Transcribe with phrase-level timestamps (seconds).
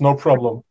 [0.00, 0.62] No problem.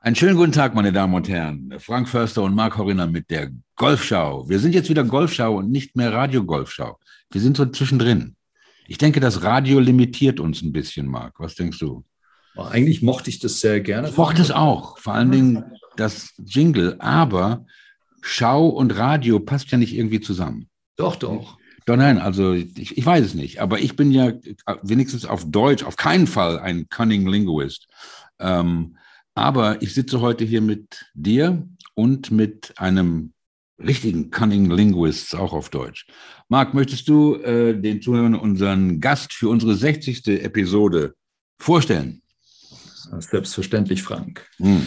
[0.00, 1.74] Einen schönen guten Tag, meine Damen und Herren.
[1.78, 4.48] Frank Förster und Marc Horinner mit der Golfschau.
[4.48, 6.98] Wir sind jetzt wieder Golfschau und nicht mehr Radio-Golfschau.
[7.30, 8.36] Wir sind so zwischendrin.
[8.86, 11.38] Ich denke, das Radio limitiert uns ein bisschen, Marc.
[11.38, 12.04] Was denkst du?
[12.56, 14.08] Eigentlich mochte ich das sehr gerne.
[14.08, 14.98] Ich mochte es auch.
[14.98, 15.64] Vor allen Dingen
[15.96, 16.96] das Jingle.
[17.00, 17.64] Aber
[18.26, 20.70] Schau und Radio passt ja nicht irgendwie zusammen.
[20.96, 21.58] Doch, doch.
[21.86, 23.60] Doch, nein, also ich, ich weiß es nicht.
[23.60, 24.32] Aber ich bin ja
[24.82, 27.86] wenigstens auf Deutsch auf keinen Fall ein Cunning Linguist.
[28.38, 28.96] Ähm,
[29.34, 33.32] aber ich sitze heute hier mit dir und mit einem
[33.78, 36.06] richtigen Cunning Linguist, auch auf Deutsch.
[36.48, 40.26] Marc, möchtest du äh, den Zuhörern unseren Gast für unsere 60.
[40.28, 41.14] Episode
[41.58, 42.22] vorstellen?
[43.18, 44.46] Selbstverständlich, Frank.
[44.56, 44.86] Hm.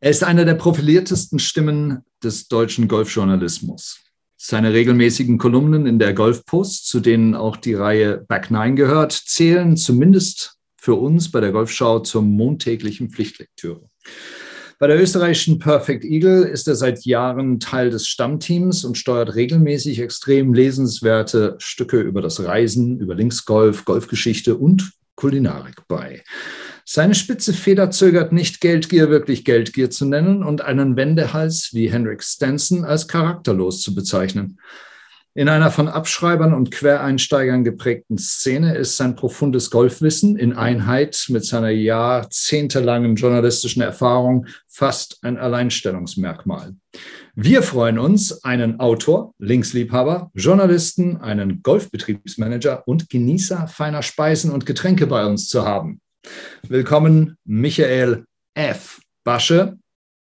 [0.00, 4.00] Er ist einer der profiliertesten Stimmen des deutschen Golfjournalismus.
[4.40, 9.76] Seine regelmäßigen Kolumnen in der Golfpost, zu denen auch die Reihe Back Nine gehört, zählen
[9.76, 13.90] zumindest für uns bei der Golfschau zur montäglichen Pflichtlektüre.
[14.78, 19.98] Bei der österreichischen Perfect Eagle ist er seit Jahren Teil des Stammteams und steuert regelmäßig
[19.98, 26.22] extrem lesenswerte Stücke über das Reisen, über Linksgolf, Golfgeschichte und Kulinarik bei.
[26.90, 32.22] Seine spitze Feder zögert nicht, Geldgier wirklich Geldgier zu nennen und einen Wendehals wie Henrik
[32.22, 34.58] Stenson als charakterlos zu bezeichnen.
[35.34, 41.44] In einer von Abschreibern und Quereinsteigern geprägten Szene ist sein profundes Golfwissen in Einheit mit
[41.44, 46.74] seiner jahrzehntelangen journalistischen Erfahrung fast ein Alleinstellungsmerkmal.
[47.34, 55.06] Wir freuen uns, einen Autor, Linksliebhaber, Journalisten, einen Golfbetriebsmanager und Genießer feiner Speisen und Getränke
[55.06, 56.00] bei uns zu haben.
[56.68, 59.00] Willkommen, Michael F.
[59.24, 59.78] Basche,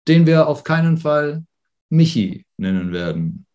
[0.09, 1.45] den wir auf keinen Fall
[1.89, 3.47] Michi nennen werden.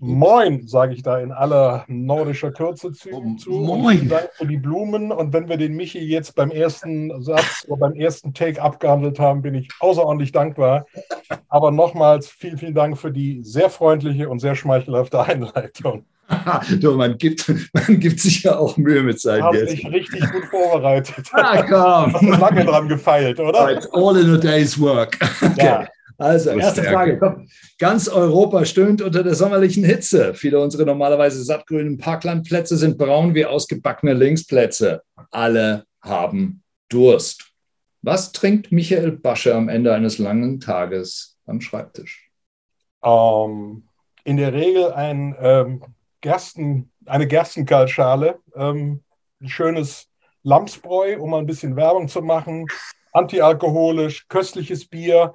[0.00, 3.08] Moin, sage ich da in aller nordischer Kürze zu.
[3.10, 3.78] Oh.
[3.78, 3.96] Moin.
[3.96, 5.10] Vielen Dank für die Blumen.
[5.10, 9.40] Und wenn wir den Michi jetzt beim ersten Satz oder beim ersten Take abgehandelt haben,
[9.40, 10.86] bin ich außerordentlich dankbar.
[11.48, 16.04] Aber nochmals vielen, vielen Dank für die sehr freundliche und sehr schmeichelhafte Einleitung.
[16.80, 19.68] du, man, gibt, man gibt sich ja auch Mühe mit seinen Gästen.
[19.68, 21.26] Hast dich richtig gut vorbereitet.
[21.32, 22.14] Ah, komm.
[22.14, 23.76] Hast du lange dran gefeilt, oder?
[23.76, 25.18] It's all in a day's work.
[25.44, 25.66] Okay.
[25.66, 25.86] Ja.
[26.16, 27.18] Also, erste Frage.
[27.18, 27.48] Komm.
[27.78, 30.32] Ganz Europa stöhnt unter der sommerlichen Hitze.
[30.34, 35.02] Viele unserer normalerweise sattgrünen Parklandplätze sind braun wie ausgebackene Linksplätze.
[35.30, 37.50] Alle haben Durst.
[38.02, 42.30] Was trinkt Michael Basche am Ende eines langen Tages am Schreibtisch?
[43.00, 43.82] Um, ähm,
[44.24, 45.82] in der Regel ein, ähm,
[46.24, 49.04] Gersten, eine Gerstenkaltschale, ähm,
[49.40, 50.08] ein schönes
[50.42, 52.66] Lamsbräu, um mal ein bisschen Werbung zu machen,
[53.12, 55.34] antialkoholisch, köstliches Bier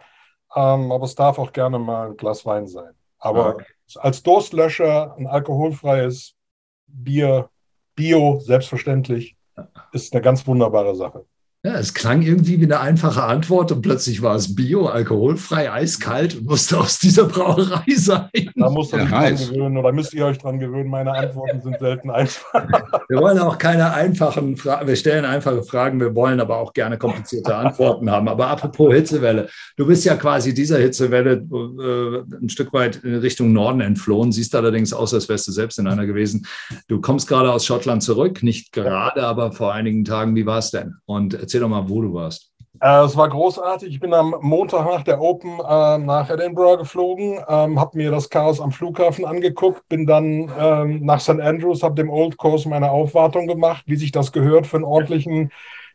[0.56, 2.94] ähm, aber es darf auch gerne mal ein Glas Wein sein.
[3.20, 3.66] Aber okay.
[3.96, 6.36] als Durstlöscher ein alkoholfreies
[6.88, 7.50] Bier,
[7.96, 9.36] Bio, selbstverständlich,
[9.92, 11.26] ist eine ganz wunderbare Sache.
[11.62, 16.38] Ja, es klang irgendwie wie eine einfache Antwort und plötzlich war es bio, alkoholfrei, eiskalt
[16.38, 18.30] und musste aus dieser Brauerei sein.
[18.56, 20.90] Da musst du ja, dich dran gewöhnen oder müsst ihr euch dran gewöhnen.
[20.90, 22.66] Meine Antworten sind selten einfach.
[23.09, 26.98] Wir wollen auch keine einfachen Fragen, wir stellen einfache Fragen, wir wollen aber auch gerne
[26.98, 28.30] komplizierte Antworten haben.
[28.30, 33.52] Aber apropos Hitzewelle, du bist ja quasi dieser Hitzewelle äh, ein Stück weit in Richtung
[33.52, 36.48] Norden entflohen, siehst allerdings aus, als wärst du selbst in einer gewesen.
[36.88, 40.38] Du kommst gerade aus Schottland zurück, nicht gerade, aber vor einigen Tagen.
[40.38, 40.96] Wie war es denn?
[41.06, 42.52] Und Erzähl doch mal, wo du warst.
[42.80, 43.90] Äh, es war großartig.
[43.90, 48.30] Ich bin am Montag nach der Open äh, nach Edinburgh geflogen, ähm, habe mir das
[48.30, 51.40] Chaos am Flughafen angeguckt, bin dann ähm, nach St.
[51.40, 55.52] Andrews, habe dem Old Course meine Aufwartung gemacht, wie sich das gehört für einen ordentlichen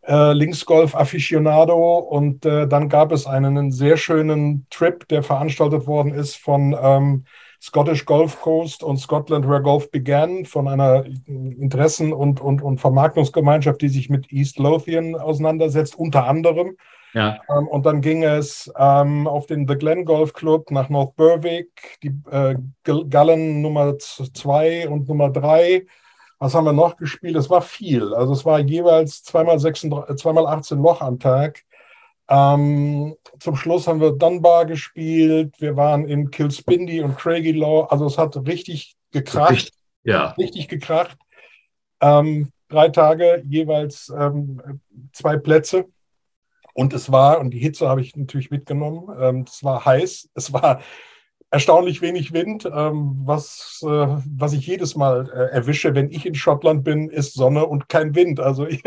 [0.09, 1.99] äh, Linksgolf-Afficionado.
[1.99, 7.27] Und äh, dann gab es einen sehr schönen Trip, der veranstaltet worden ist von ähm,
[7.65, 13.81] Scottish Golf Coast und Scotland Where Golf Began von einer Interessen- und, und, und Vermarktungsgemeinschaft,
[13.81, 16.77] die sich mit East Lothian auseinandersetzt, unter anderem.
[17.15, 17.39] Ja.
[17.49, 21.99] Ähm, und dann ging es ähm, auf den The Glen Golf Club nach North Berwick,
[22.03, 22.57] die äh,
[23.09, 25.87] Gallen Nummer 2 und Nummer 3.
[26.39, 27.37] Was haben wir noch gespielt?
[27.37, 28.13] Es war viel.
[28.13, 31.63] Also es war jeweils zweimal, 36, zweimal 18 Loch am Tag.
[32.29, 35.55] Ähm, zum Schluss haben wir Dunbar gespielt.
[35.59, 37.85] Wir waren in Kilspindy und Craigielow.
[37.85, 39.53] Also es hat richtig gekracht.
[39.53, 39.75] Richtig,
[40.05, 40.31] ja.
[40.39, 41.19] Richtig gekracht.
[42.01, 44.81] Ähm, drei Tage, jeweils ähm,
[45.13, 45.87] zwei Plätze.
[46.75, 50.53] Und es war, und die Hitze habe ich natürlich mitgenommen, ähm, es war heiß, es
[50.53, 50.81] war
[51.51, 52.65] erstaunlich wenig Wind.
[52.65, 57.35] Ähm, was, äh, was ich jedes Mal äh, erwische, wenn ich in Schottland bin, ist
[57.35, 58.41] Sonne und kein Wind.
[58.41, 58.83] Also ich,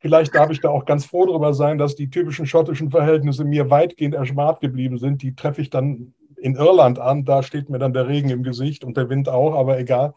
[0.00, 3.68] Vielleicht darf ich da auch ganz froh darüber sein, dass die typischen schottischen Verhältnisse mir
[3.68, 5.22] weitgehend erspart geblieben sind.
[5.22, 7.24] Die treffe ich dann in Irland an.
[7.24, 10.14] Da steht mir dann der Regen im Gesicht und der Wind auch, aber egal.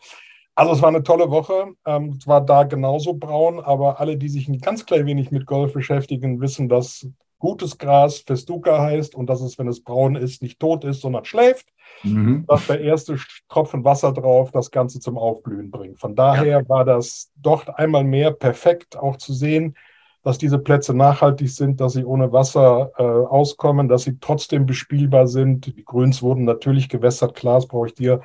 [0.53, 1.73] Also es war eine tolle Woche.
[1.85, 5.47] Ähm, es war da genauso braun, aber alle, die sich ein ganz klein wenig mit
[5.47, 7.07] Golf beschäftigen, wissen, dass
[7.41, 11.25] gutes Gras Festuca heißt und dass es, wenn es braun ist, nicht tot ist, sondern
[11.25, 11.67] schläft.
[12.03, 12.45] Mhm.
[12.47, 13.17] Dass der erste
[13.49, 15.99] Tropfen Wasser drauf das Ganze zum Aufblühen bringt.
[15.99, 16.69] Von daher ja.
[16.69, 19.75] war das doch einmal mehr perfekt auch zu sehen,
[20.23, 25.27] dass diese Plätze nachhaltig sind, dass sie ohne Wasser äh, auskommen, dass sie trotzdem bespielbar
[25.27, 25.65] sind.
[25.65, 28.21] Die Grüns wurden natürlich gewässert, klar, das brauche ich dir,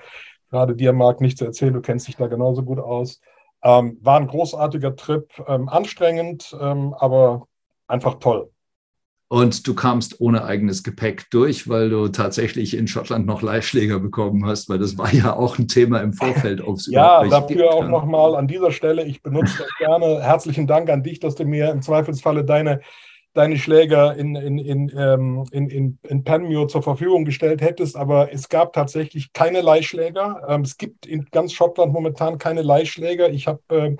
[0.50, 3.20] gerade dir, Marc, nicht zu erzählen, du kennst dich da genauso gut aus.
[3.62, 7.48] Ähm, war ein großartiger Trip, ähm, anstrengend, ähm, aber
[7.88, 8.50] einfach toll.
[9.28, 14.46] Und du kamst ohne eigenes Gepäck durch, weil du tatsächlich in Schottland noch Leihschläger bekommen
[14.46, 16.62] hast, weil das war ja auch ein Thema im Vorfeld.
[16.86, 20.22] ja, dafür auch nochmal an dieser Stelle, ich benutze das gerne.
[20.22, 22.80] Herzlichen Dank an dich, dass du mir im Zweifelsfalle deine
[23.36, 28.32] deine Schläger in, in, in, ähm, in, in, in Panmure zur Verfügung gestellt hättest, aber
[28.32, 30.42] es gab tatsächlich keine Leihschläger.
[30.48, 33.28] Ähm, es gibt in ganz Schottland momentan keine Leihschläger.
[33.28, 33.96] Ich habe äh,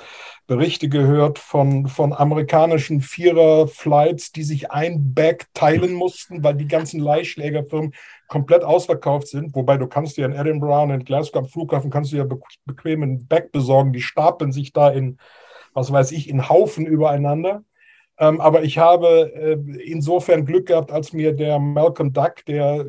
[0.46, 7.00] Berichte gehört von, von amerikanischen Vierer-Flights, die sich ein Bag teilen mussten, weil die ganzen
[7.00, 7.92] Leihschlägerfirmen
[8.28, 9.54] komplett ausverkauft sind.
[9.54, 12.40] Wobei du kannst dir in Edinburgh und in Glasgow am Flughafen kannst du ja be
[12.64, 13.92] bequem einen Bag besorgen.
[13.92, 15.18] Die stapeln sich da in,
[15.74, 17.62] was weiß ich, in Haufen übereinander.
[18.18, 22.86] Ähm, aber ich habe äh, insofern Glück gehabt, als mir der Malcolm Duck, der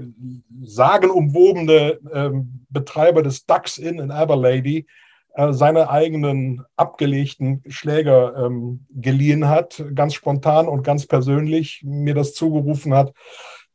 [0.64, 2.30] sagenumwobene äh,
[2.70, 4.86] Betreiber des Ducks Inn in Aberlady,
[5.34, 12.34] äh, seine eigenen abgelegten Schläger ähm, geliehen hat, ganz spontan und ganz persönlich mir das
[12.34, 13.14] zugerufen hat.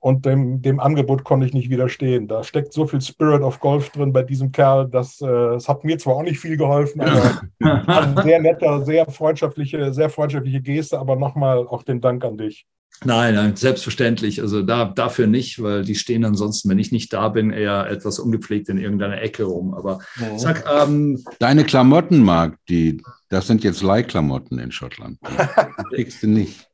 [0.02, 2.26] Und dem, dem Angebot konnte ich nicht widerstehen.
[2.26, 5.84] Da steckt so viel Spirit of Golf drin bei diesem Kerl, dass äh, es hat
[5.84, 7.42] mir zwar auch nicht viel geholfen, aber
[7.86, 10.98] ein sehr netter, sehr freundschaftliche, sehr freundschaftliche Geste.
[10.98, 12.66] Aber nochmal auch den Dank an dich.
[13.04, 14.40] Nein, nein, selbstverständlich.
[14.42, 18.18] Also da, dafür nicht, weil die stehen ansonsten, wenn ich nicht da bin, eher etwas
[18.18, 19.72] ungepflegt in irgendeiner Ecke rum.
[19.72, 20.36] Aber oh.
[20.36, 25.20] sag, ähm, deine Klamotten, Marc, die, das sind jetzt Leihklamotten in Schottland.
[25.92, 26.68] Die kriegst du nicht.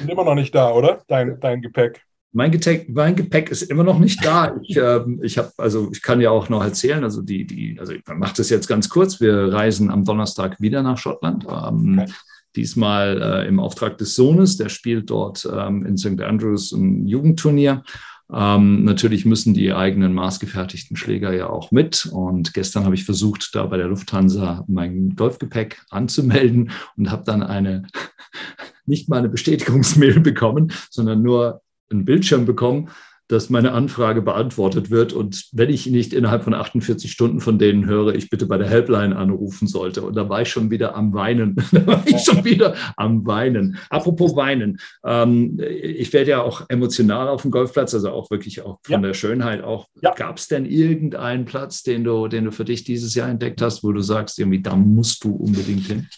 [0.00, 1.02] Sind immer noch nicht da, oder?
[1.08, 2.00] Dein, dein Gepäck.
[2.36, 4.56] Mein Gepäck, mein Gepäck ist immer noch nicht da.
[4.60, 7.92] Ich, äh, ich habe, also ich kann ja auch noch erzählen, also die, die, also
[7.92, 9.20] ich mache das jetzt ganz kurz.
[9.20, 11.46] Wir reisen am Donnerstag wieder nach Schottland.
[11.48, 12.12] Ähm, okay.
[12.56, 16.20] Diesmal äh, im Auftrag des Sohnes, der spielt dort ähm, in St.
[16.20, 17.84] Andrews ein Jugendturnier.
[18.32, 22.06] Ähm, natürlich müssen die eigenen maßgefertigten Schläger ja auch mit.
[22.06, 27.44] Und gestern habe ich versucht, da bei der Lufthansa mein Golfgepäck anzumelden und habe dann
[27.44, 27.86] eine
[28.86, 32.90] nicht mal eine Bestätigungsmail bekommen, sondern nur einen Bildschirm bekommen,
[33.28, 37.86] dass meine Anfrage beantwortet wird und wenn ich nicht innerhalb von 48 Stunden von denen
[37.86, 40.02] höre, ich bitte bei der Helpline anrufen sollte.
[40.02, 41.56] Und da war ich schon wieder am Weinen.
[41.72, 43.78] da war ich schon wieder am Weinen.
[43.88, 44.78] Apropos Weinen.
[45.04, 48.98] Ähm, ich werde ja auch emotional auf dem Golfplatz, also auch wirklich auch von ja.
[49.00, 49.88] der Schönheit auch.
[50.02, 50.12] Ja.
[50.14, 53.82] Gab es denn irgendeinen Platz, den du, den du für dich dieses Jahr entdeckt hast,
[53.82, 56.08] wo du sagst, irgendwie, da musst du unbedingt hin?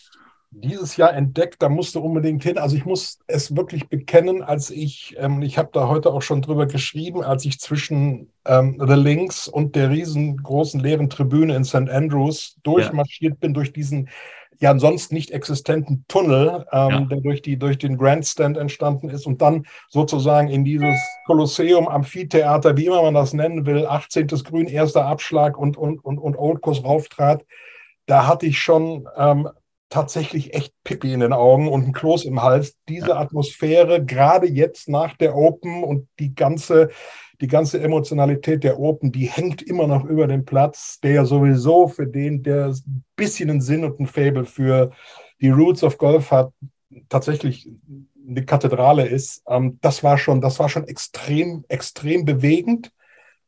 [0.61, 2.58] Dieses Jahr entdeckt, da musste unbedingt hin.
[2.58, 6.43] Also ich muss es wirklich bekennen, als ich, ähm, ich habe da heute auch schon
[6.43, 11.91] drüber geschrieben, als ich zwischen ähm, The Links und der riesengroßen leeren Tribüne in St.
[11.91, 13.38] Andrews durchmarschiert ja.
[13.41, 14.08] bin, durch diesen
[14.58, 17.01] ja ansonsten nicht existenten Tunnel, ähm, ja.
[17.01, 22.77] der durch, die, durch den Grandstand entstanden ist und dann sozusagen in dieses Kolosseum, Amphitheater,
[22.77, 24.29] wie immer man das nennen will, 18.
[24.29, 27.44] Grün, erster Abschlag und, und, und, und Old Course rauftrat,
[28.06, 29.48] da hatte ich schon ähm,
[29.88, 32.76] tatsächlich echt Pippi in den Augen und ein Kloß im Hals.
[32.88, 33.16] Diese ja.
[33.16, 36.90] Atmosphäre, gerade jetzt nach der Open und die ganze,
[37.40, 41.88] die ganze Emotionalität der Open, die hängt immer noch über dem Platz, der ja sowieso
[41.88, 44.93] für den, der ein bisschen einen Sinn und ein Fable für
[45.40, 46.52] die Roots of Golf hat,
[47.08, 47.69] tatsächlich
[48.28, 49.43] eine Kathedrale ist.
[49.48, 52.93] Ähm, das war schon, das war schon extrem, extrem bewegend,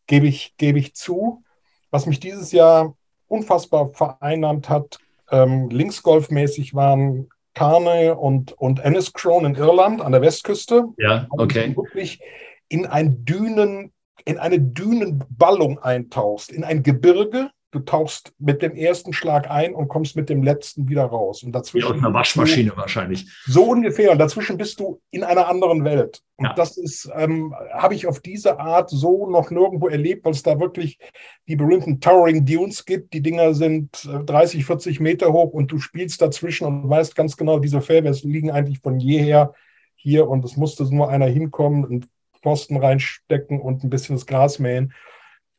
[0.06, 1.42] gebe ich, gebe ich zu.
[1.90, 2.94] Was mich dieses Jahr
[3.26, 4.98] unfassbar vereinnahmt hat,
[5.30, 10.84] ähm, linksgolfmäßig waren Carney und, und Enniscrone in Irland an der Westküste.
[10.96, 11.74] Ja, okay.
[11.76, 12.20] Wirklich
[12.68, 13.92] in ein Dünen,
[14.24, 19.88] in eine Dünenballung eintauchst, in ein Gebirge, du tauchst mit dem ersten Schlag ein und
[19.88, 21.42] kommst mit dem letzten wieder raus.
[21.42, 21.88] Und dazwischen.
[21.88, 23.26] Wie aus einer Waschmaschine wahrscheinlich.
[23.46, 24.10] So ungefähr.
[24.12, 26.22] Und dazwischen bist du in einer anderen Welt.
[26.36, 26.54] Und ja.
[26.54, 30.58] das ist, ähm, habe ich auf diese Art so noch nirgendwo erlebt, weil es da
[30.58, 30.98] wirklich
[31.46, 33.12] die berühmten Towering Dunes gibt.
[33.12, 37.36] Die Dinger sind 30, äh, 40 Meter hoch und du spielst dazwischen und weißt ganz
[37.36, 39.52] genau, diese Fairways liegen eigentlich von jeher
[39.94, 42.08] hier und es musste nur einer hinkommen und
[42.40, 44.94] Pfosten reinstecken und ein bisschen das Gras mähen.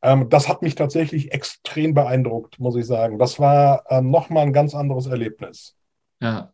[0.01, 3.19] Ähm, das hat mich tatsächlich extrem beeindruckt, muss ich sagen.
[3.19, 5.75] Das war ähm, nochmal ein ganz anderes Erlebnis.
[6.21, 6.53] Ja.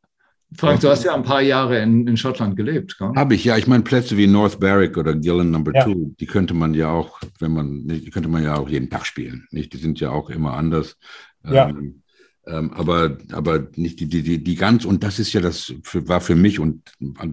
[0.57, 2.97] Frank, du hast ja ein paar Jahre in, in Schottland gelebt.
[2.99, 3.57] Habe ich, ja.
[3.57, 5.83] Ich meine, Plätze wie North Berwick oder Gillen Number ja.
[5.83, 9.05] Two, die könnte man ja auch, wenn man, die könnte man ja auch jeden Tag
[9.05, 9.47] spielen.
[9.51, 9.73] Nicht?
[9.73, 10.97] Die sind ja auch immer anders.
[11.43, 11.69] Ja.
[11.69, 12.01] Ähm,
[12.47, 16.21] Ähm, aber, aber nicht die, die, die ganz, und das ist ja das, für, war
[16.21, 16.83] für mich und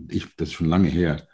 [0.09, 1.29] ich, das ist schon lange her.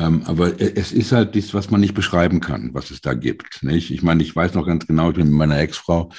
[0.00, 3.62] Ähm, aber es ist halt das, was man nicht beschreiben kann, was es da gibt.
[3.62, 3.90] Nicht?
[3.90, 6.10] Ich meine, ich weiß noch ganz genau, ich bin mit meiner Ex-Frau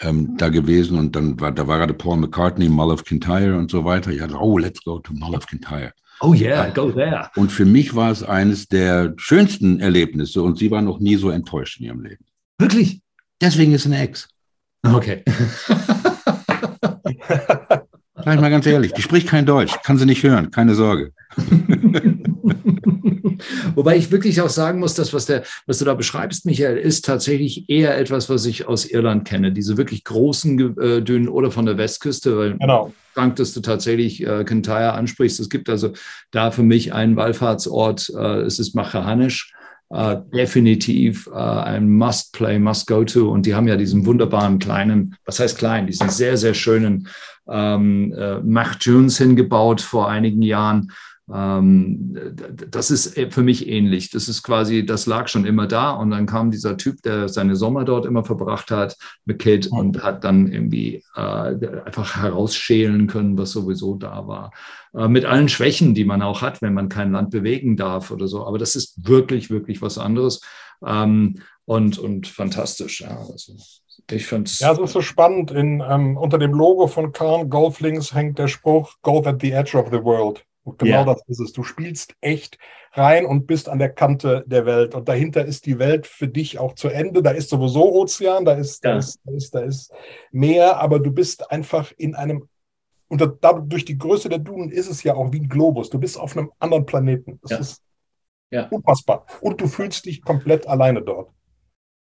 [0.00, 3.70] ähm, da gewesen und dann war, da war gerade Paul McCartney, Mull of Kintyre und
[3.70, 4.10] so weiter.
[4.10, 5.92] Ich hatte, oh, let's go to Mull of Kintyre.
[6.20, 7.30] Oh yeah, go there.
[7.36, 11.30] Und für mich war es eines der schönsten Erlebnisse und sie war noch nie so
[11.30, 12.26] enttäuscht in ihrem Leben.
[12.58, 13.00] Wirklich?
[13.40, 14.28] Deswegen ist sie eine Ex.
[14.82, 15.22] Okay.
[18.16, 21.12] Sag ich mal ganz ehrlich, die spricht kein Deutsch, kann sie nicht hören, keine Sorge.
[23.74, 27.04] Wobei ich wirklich auch sagen muss, dass was, der, was du da beschreibst, Michael, ist
[27.04, 29.52] tatsächlich eher etwas, was ich aus Irland kenne.
[29.52, 32.92] Diese wirklich großen äh, Dünen oder von der Westküste, weil genau.
[33.14, 35.38] Dank, dass du tatsächlich äh, Kintyre ansprichst.
[35.38, 35.92] Es gibt also
[36.32, 39.52] da für mich einen Wallfahrtsort, äh, es ist Machahanisch.
[39.90, 43.30] Uh, definitiv uh, ein Must-Play, Must-Go-To.
[43.30, 47.06] Und die haben ja diesen wunderbaren kleinen, was heißt klein, diesen sehr, sehr schönen
[47.48, 50.90] ähm, äh, Mach Junes hingebaut vor einigen Jahren.
[51.32, 52.36] Ähm,
[52.70, 54.10] das ist für mich ähnlich.
[54.10, 57.56] Das ist quasi, das lag schon immer da und dann kam dieser Typ, der seine
[57.56, 63.38] Sommer dort immer verbracht hat, mit Kate und hat dann irgendwie äh, einfach herausschälen können,
[63.38, 64.52] was sowieso da war.
[64.94, 68.28] Äh, mit allen Schwächen, die man auch hat, wenn man kein Land bewegen darf oder
[68.28, 68.46] so.
[68.46, 70.42] Aber das ist wirklich, wirklich was anderes
[70.84, 73.00] ähm, und, und fantastisch.
[73.00, 73.54] Ja, also.
[74.10, 75.50] Ich find's ja, es ist so spannend.
[75.50, 79.78] In, ähm, unter dem Logo von Kahn Golflinks hängt der Spruch Golf at the edge
[79.78, 80.44] of the world.
[80.64, 81.04] Und genau ja.
[81.04, 81.52] das ist es.
[81.52, 82.58] Du spielst echt
[82.92, 84.94] rein und bist an der Kante der Welt.
[84.94, 87.22] Und dahinter ist die Welt für dich auch zu Ende.
[87.22, 88.92] Da ist sowieso Ozean, da ist, ja.
[88.92, 89.92] da ist, da ist, da ist
[90.32, 92.48] Meer, aber du bist einfach in einem,
[93.08, 95.90] und da, durch die Größe der Dunen ist es ja auch wie ein Globus.
[95.90, 97.38] Du bist auf einem anderen Planeten.
[97.42, 97.58] Das ja.
[97.58, 97.82] ist
[98.50, 98.68] ja.
[98.68, 99.26] unfassbar.
[99.42, 101.30] Und du fühlst dich komplett alleine dort.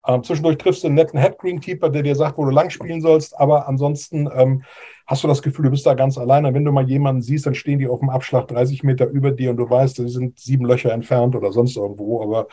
[0.06, 3.02] Ähm, zwischendurch triffst du einen netten Head Greenkeeper, der dir sagt, wo du lang spielen
[3.02, 4.64] sollst, aber ansonsten ähm,
[5.10, 6.54] hast du das Gefühl, du bist da ganz alleine.
[6.54, 9.50] Wenn du mal jemanden siehst, dann stehen die auf dem Abschlag 30 Meter über dir
[9.50, 12.48] und du weißt, sie sind sieben Löcher entfernt oder sonst irgendwo, aber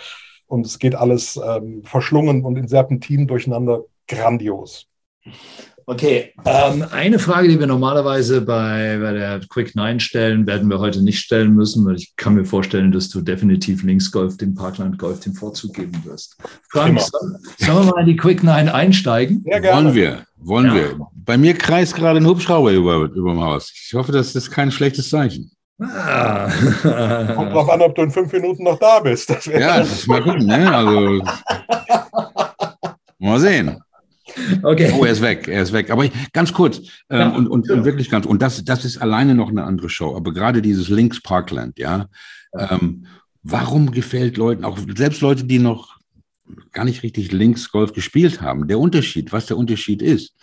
[0.46, 3.84] und es geht alles ähm, verschlungen und in Serpentinen durcheinander.
[4.08, 4.88] Grandios.
[5.88, 10.80] Okay, ähm, eine Frage, die wir normalerweise bei, bei der Quick Nine stellen, werden wir
[10.80, 14.98] heute nicht stellen müssen, weil ich kann mir vorstellen, dass du definitiv Linksgolf dem Parkland
[14.98, 16.38] Golf den Vorzug geben wirst.
[16.72, 19.44] Frank, sollen wir mal in die Quick Nine einsteigen?
[19.46, 19.84] Ja, gerne.
[19.84, 20.74] Wollen wir, wollen ja.
[20.74, 20.98] wir.
[21.14, 23.72] Bei mir kreist gerade ein Hubschrauber über, über dem Haus.
[23.72, 25.52] Ich hoffe, das ist kein schlechtes Zeichen.
[25.80, 26.48] Ah.
[27.36, 29.30] Kommt drauf an, ob du in fünf Minuten noch da bist.
[29.30, 30.74] Das ja, das ist mal gucken, ne?
[30.74, 31.22] Also,
[33.20, 33.80] mal sehen.
[34.62, 34.92] Okay.
[34.96, 35.90] Oh, er ist weg, er ist weg.
[35.90, 36.78] Aber ganz kurz
[37.10, 39.88] ähm, ja, und, und, und, wirklich ganz, und das, das ist alleine noch eine andere
[39.88, 40.16] Show.
[40.16, 42.08] Aber gerade dieses Links Parkland, ja,
[42.54, 42.72] ja.
[42.72, 43.06] Ähm,
[43.42, 45.96] warum gefällt Leuten, auch selbst Leute, die noch
[46.72, 50.34] gar nicht richtig Links Golf gespielt haben, der Unterschied, was der Unterschied ist,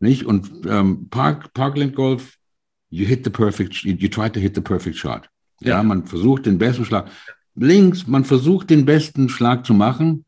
[0.00, 0.24] nicht?
[0.24, 2.36] Und ähm, Park, Parkland Golf,
[2.90, 5.28] you hit the perfect, you, you try to hit the perfect shot.
[5.60, 5.76] Ja.
[5.76, 7.10] ja, man versucht den besten Schlag.
[7.54, 10.24] Links, man versucht den besten Schlag zu machen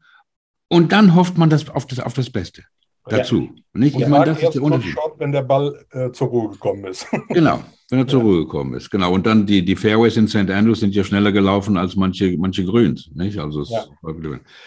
[0.69, 2.65] und dann hofft man das auf das, auf das Beste
[3.07, 3.43] dazu.
[3.43, 3.63] Ja.
[3.75, 3.99] Nicht?
[3.99, 4.93] Ich meine, das ist der Unterschied.
[4.93, 7.07] Shot, wenn der Ball äh, zur Ruhe gekommen ist.
[7.29, 8.27] genau, wenn er zur ja.
[8.27, 8.91] Ruhe gekommen ist.
[8.91, 9.13] Genau.
[9.13, 10.51] Und dann die, die Fairways in St.
[10.51, 13.11] Andrews sind ja schneller gelaufen als manche, manche Grüns.
[13.15, 13.39] Nicht?
[13.39, 13.85] Also ja.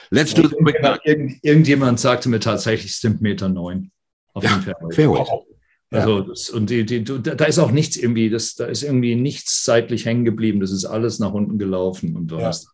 [0.09, 0.49] Let's do
[1.03, 3.91] Irgend, Irgendjemand sagte mir tatsächlich, es sind Meter neun
[4.33, 4.95] auf ja, den Fairways.
[4.95, 5.27] Fairways.
[5.29, 5.45] Wow.
[5.89, 9.63] Also, das, und die, die, da ist auch nichts irgendwie, das, da ist irgendwie nichts
[9.63, 10.59] seitlich hängen geblieben.
[10.59, 12.17] Das ist alles nach unten gelaufen.
[12.17, 12.47] Und du ja.
[12.47, 12.67] hast,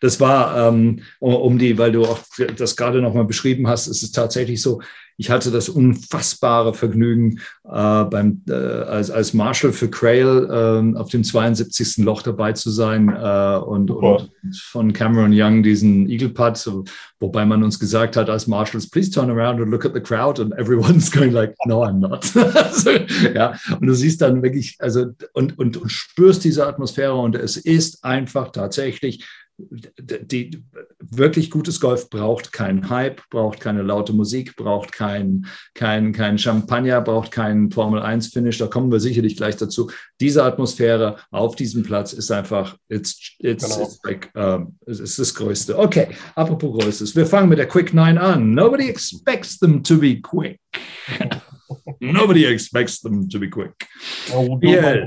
[0.00, 2.18] das war, ähm, um die, weil du auch
[2.56, 4.80] das gerade nochmal beschrieben hast, ist es tatsächlich so,
[5.18, 10.46] ich hatte das unfassbare Vergnügen, äh, beim, äh, als, als Marshall für Crail
[10.94, 11.98] äh, auf dem 72.
[11.98, 14.30] Loch dabei zu sein äh, und, und,
[14.70, 16.84] von Cameron Young diesen Eagle Putt, so,
[17.18, 20.40] wobei man uns gesagt hat als Marshalls, please turn around and look at the crowd
[20.40, 22.24] and everyone's going like, no, I'm not.
[22.72, 22.90] so,
[23.34, 27.56] ja, und du siehst dann wirklich, also und, und, und spürst diese Atmosphäre und es
[27.56, 29.24] ist einfach tatsächlich
[29.58, 30.62] die,
[30.98, 37.00] wirklich gutes Golf braucht keinen Hype, braucht keine laute Musik, braucht kein, kein, kein Champagner,
[37.00, 38.58] braucht keinen Formel-1-Finish.
[38.58, 39.90] Da kommen wir sicherlich gleich dazu.
[40.20, 43.86] Diese Atmosphäre auf diesem Platz ist einfach, it's, it's, genau.
[43.86, 45.78] it's like, um, ist das Größte.
[45.78, 47.16] Okay, apropos Größtes.
[47.16, 48.52] Wir fangen mit der Quick 9 an.
[48.52, 50.60] Nobody expects them to be quick.
[52.00, 53.86] Nobody expects them to be quick.
[54.32, 55.06] Oh, yeah.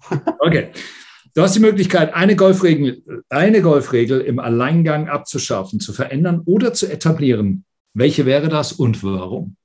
[0.46, 0.70] okay.
[1.34, 6.86] Du hast die Möglichkeit, eine Golfregel, eine Golfregel im Alleingang abzuschaffen, zu verändern oder zu
[6.86, 7.64] etablieren.
[7.92, 9.56] Welche wäre das und warum?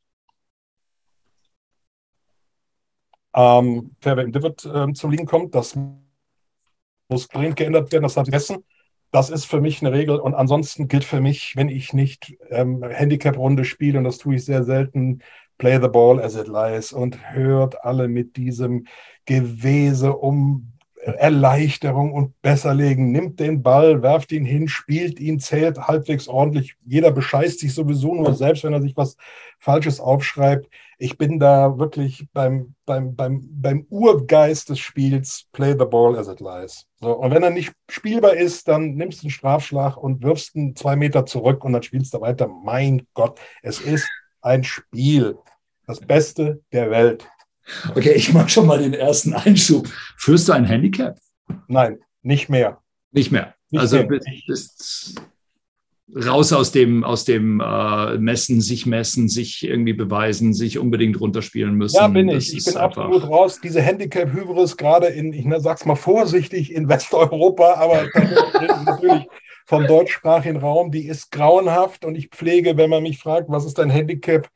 [3.36, 5.78] Ähm, Fairway Divot äh, zu liegen kommt, das
[7.08, 8.66] muss dringend geändert werden, das hat Hessen.
[9.12, 12.84] Das ist für mich eine Regel und ansonsten gilt für mich, wenn ich nicht ähm,
[12.84, 15.22] Handicap-Runde spiele, und das tue ich sehr selten,
[15.60, 18.88] Play the Ball as it lies und hört alle mit diesem
[19.26, 20.74] Gewese um
[21.18, 23.12] Erleichterung und Besserlegen.
[23.12, 26.76] Nimmt den Ball, werft ihn hin, spielt ihn, zählt halbwegs ordentlich.
[26.86, 29.18] Jeder bescheißt sich sowieso nur selbst, wenn er sich was
[29.60, 30.70] Falsches aufschreibt.
[30.98, 36.28] Ich bin da wirklich beim, beim, beim, beim Urgeist des Spiels, play the ball as
[36.28, 36.86] it lies.
[37.00, 40.76] So, und wenn er nicht spielbar ist, dann nimmst du einen Strafschlag und wirfst ihn
[40.76, 42.48] zwei Meter zurück und dann spielst du weiter.
[42.48, 44.10] Mein Gott, es ist
[44.42, 45.38] ein Spiel.
[45.88, 47.28] Das Beste der Welt.
[47.96, 49.88] Okay, ich mache schon mal den ersten Einschub.
[50.18, 51.18] Führst du ein Handicap?
[51.68, 52.82] Nein, nicht mehr.
[53.12, 53.56] Nicht mehr.
[53.70, 54.08] Nicht also mehr.
[54.08, 55.22] Bist, bist
[56.16, 61.76] raus aus dem, aus dem äh, Messen, sich messen, sich irgendwie beweisen, sich unbedingt runterspielen
[61.76, 61.98] müssen.
[61.98, 62.56] Ja, bin ich.
[62.56, 63.60] Ich bin absolut raus.
[63.62, 68.08] Diese Handicap-Hybris gerade in, ich sag's mal vorsichtig, in Westeuropa, aber
[68.86, 69.28] natürlich
[69.66, 73.78] vom deutschsprachigen Raum, die ist grauenhaft und ich pflege, wenn man mich fragt, was ist
[73.78, 74.50] dein Handicap,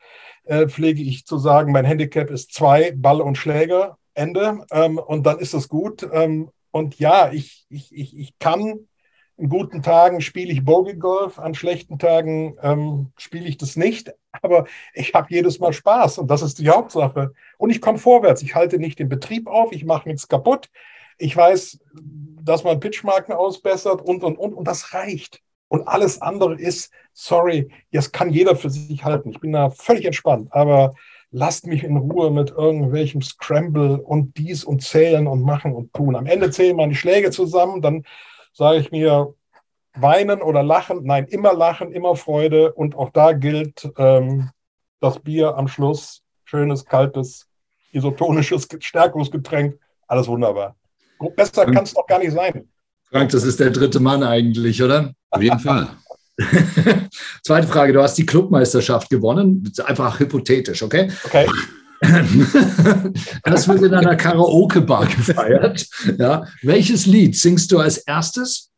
[0.46, 4.66] äh, pflege ich zu sagen, mein Handicap ist zwei Ball und Schläger, Ende.
[4.72, 6.08] Ähm, und dann ist es gut.
[6.12, 8.88] Ähm, und ja, ich, ich, ich, ich kann,
[9.38, 14.14] in guten Tagen spiele ich Bogey Golf, an schlechten Tagen ähm, spiele ich das nicht.
[14.42, 17.34] Aber ich habe jedes Mal Spaß und das ist die Hauptsache.
[17.58, 18.42] Und ich komme vorwärts.
[18.42, 20.70] Ich halte nicht den Betrieb auf, ich mache nichts kaputt.
[21.18, 21.80] Ich weiß,
[22.42, 24.54] dass man Pitchmarken ausbessert und, und, und.
[24.54, 25.42] Und das reicht.
[25.74, 29.32] Und alles andere ist, sorry, das kann jeder für sich halten.
[29.32, 30.94] Ich bin da völlig entspannt, aber
[31.32, 36.16] lasst mich in Ruhe mit irgendwelchem Scramble und dies und zählen und machen und tun.
[36.16, 38.04] Am Ende zählen die Schläge zusammen, dann
[38.54, 39.34] sage ich mir,
[39.96, 42.72] weinen oder lachen, nein, immer lachen, immer Freude.
[42.74, 44.52] Und auch da gilt ähm,
[45.00, 47.50] das Bier am Schluss, schönes, kaltes,
[47.92, 50.76] isotonisches Stärkungsgetränk, alles wunderbar.
[51.36, 52.70] Besser kann es doch gar nicht sein.
[53.14, 55.14] Frank, das ist der dritte Mann eigentlich, oder?
[55.30, 55.88] Auf jeden Fall.
[57.44, 61.12] Zweite Frage, du hast die Clubmeisterschaft gewonnen, einfach hypothetisch, okay?
[61.26, 61.48] Okay.
[63.44, 65.88] Das wird in einer Karaoke-Bar gefeiert.
[66.18, 66.46] Ja.
[66.62, 68.72] Welches Lied singst du als erstes?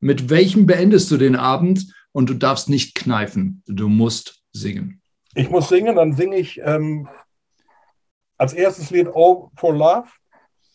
[0.00, 1.92] Mit welchem beendest du den Abend?
[2.12, 5.02] Und du darfst nicht kneifen, du musst singen.
[5.34, 7.08] Ich muss singen, dann singe ich ähm,
[8.38, 10.08] als erstes Lied All for Love.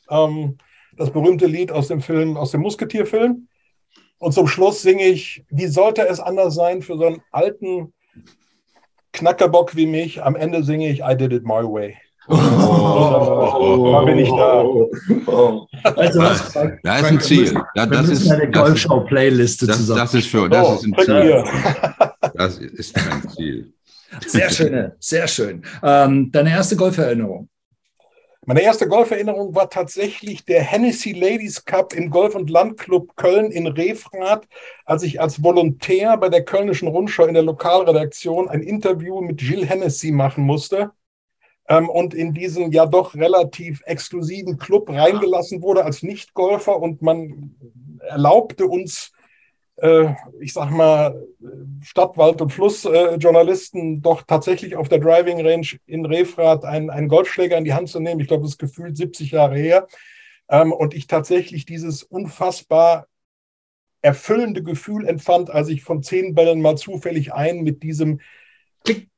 [0.10, 0.58] Ähm,
[0.98, 3.48] das berühmte Lied aus dem Film, aus dem Musketierfilm.
[4.20, 7.94] Und zum Schluss singe ich, wie sollte es anders sein für so einen alten
[9.14, 10.24] Knackerbock wie mich?
[10.24, 11.96] Am Ende singe ich I did it my way.
[12.30, 14.64] Oh, oh, da bin ich da.
[15.28, 15.66] Oh.
[15.84, 17.62] Also was, Frank, da ist ein Ziel.
[17.74, 20.00] Da, das ist eine Golfschau-Playliste das, zusammen.
[20.02, 21.44] Das ist für das ist ein Ziel.
[22.34, 23.74] Das ist ein Ziel.
[24.26, 25.64] Sehr schön, sehr schön.
[25.82, 27.48] Ähm, deine erste Golferinnerung?
[28.50, 33.68] Meine erste Golferinnerung war tatsächlich der Hennessy Ladies Cup im Golf- und Landclub Köln in
[33.68, 34.48] Refrath,
[34.86, 39.68] als ich als Volontär bei der Kölnischen Rundschau in der Lokalredaktion ein Interview mit Gilles
[39.68, 40.92] Hennessy machen musste
[41.68, 47.54] ähm, und in diesen ja doch relativ exklusiven Club reingelassen wurde als Nichtgolfer und man
[48.00, 49.12] erlaubte uns
[50.40, 51.24] ich sag mal,
[51.84, 57.64] Stadtwald- und Flussjournalisten doch tatsächlich auf der Driving Range in Refrath einen, einen Golfschläger in
[57.64, 58.20] die Hand zu nehmen.
[58.20, 59.88] Ich glaube, das ist gefühlt 70 Jahre her.
[60.50, 63.08] Ähm, und ich tatsächlich dieses unfassbar
[64.02, 68.20] erfüllende Gefühl empfand, als ich von zehn Bällen mal zufällig einen mit diesem
[68.84, 69.10] Klick,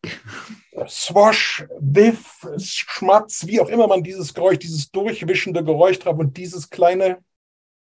[0.87, 6.69] Swash, Biff, Schmatz, wie auch immer man dieses Geräusch, dieses durchwischende Geräusch traf und dieses
[6.69, 7.19] kleine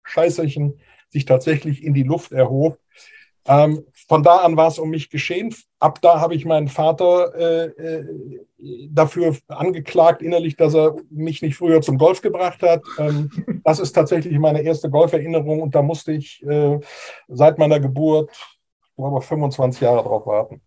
[0.04, 0.80] Scheißerchen
[1.14, 2.78] sich tatsächlich in die Luft erhob.
[3.46, 5.54] Ähm, von da an war es um mich geschehen.
[5.78, 8.40] Ab da habe ich meinen Vater äh, äh,
[8.90, 12.82] dafür angeklagt innerlich, dass er mich nicht früher zum Golf gebracht hat.
[12.98, 13.30] Ähm,
[13.64, 16.80] das ist tatsächlich meine erste Golferinnerung und da musste ich äh,
[17.28, 20.60] seit meiner Geburt, ich glaube, 25 Jahre drauf warten.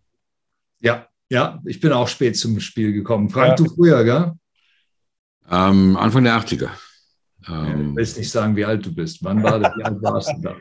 [0.80, 3.28] Ja, ja, ich bin auch spät zum Spiel gekommen.
[3.28, 3.54] Frank, ja.
[3.56, 4.32] du früher, gell?
[5.50, 6.70] Ähm, Anfang der 80er.
[7.46, 9.22] Ähm, ich will nicht sagen, wie alt du bist.
[9.22, 9.72] Wann war das?
[9.76, 10.56] Wie alt warst du da?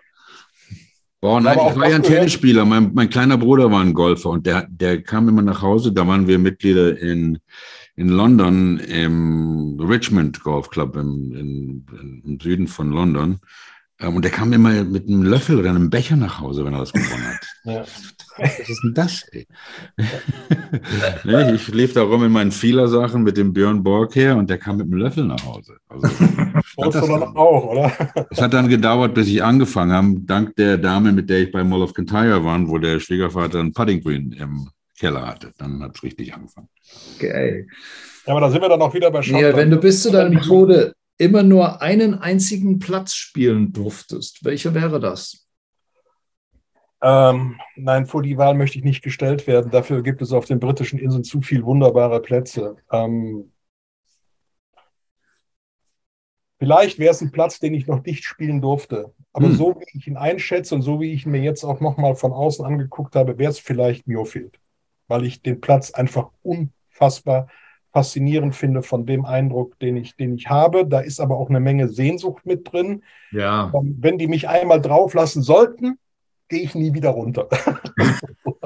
[1.20, 2.64] Boah, nein, ich war ja ein Tennisspieler.
[2.64, 5.92] Mein, mein, kleiner Bruder war ein Golfer und der, der kam immer nach Hause.
[5.92, 7.40] Da waren wir Mitglieder in,
[7.96, 13.40] in London im Richmond Golf Club im, in, im Süden von London.
[14.00, 16.80] Ähm, und der kam immer mit einem Löffel oder einem Becher nach Hause, wenn er
[16.80, 17.48] das gewonnen hat.
[17.64, 17.84] Ja.
[18.38, 19.24] Was ist denn das?
[19.32, 19.48] Ey?
[21.56, 24.78] ich lief da rum in meinen Fehler-Sachen mit dem Björn Borg her und der kam
[24.78, 25.78] mit einem Löffel nach Hause.
[25.90, 26.08] Also,
[26.78, 27.92] das, dann auch, oder?
[28.30, 31.64] Es hat dann gedauert, bis ich angefangen habe, dank der Dame, mit der ich bei
[31.64, 35.52] Mall of Kintyre war, wo der Schwiegervater einen Putting Green im Keller hatte.
[35.58, 36.70] Dann hat es richtig angefangen.
[37.16, 37.68] Okay.
[38.26, 39.56] Ja, aber da sind wir dann auch wieder bei Schottland.
[39.56, 44.74] Ja, wenn du bis zu deinem Tode immer nur einen einzigen Platz spielen durftest, welcher
[44.74, 45.48] wäre das?
[47.02, 49.72] Ähm, nein, vor die Wahl möchte ich nicht gestellt werden.
[49.72, 52.76] Dafür gibt es auf den britischen Inseln zu viel wunderbare Plätze.
[52.92, 53.52] Ähm,
[56.58, 59.14] vielleicht wäre es ein Platz, den ich noch nicht spielen durfte.
[59.32, 59.56] Aber hm.
[59.56, 62.34] so wie ich ihn einschätze und so wie ich ihn mir jetzt auch nochmal von
[62.34, 64.60] außen angeguckt habe, wäre es vielleicht Muirfield.
[65.08, 67.48] Weil ich den Platz einfach unfassbar
[67.94, 70.86] faszinierend finde von dem Eindruck, den ich, den ich habe.
[70.86, 73.04] Da ist aber auch eine Menge Sehnsucht mit drin.
[73.32, 73.72] Ja.
[73.74, 75.98] Ähm, wenn die mich einmal drauf lassen sollten,
[76.50, 77.48] gehe ich nie wieder runter.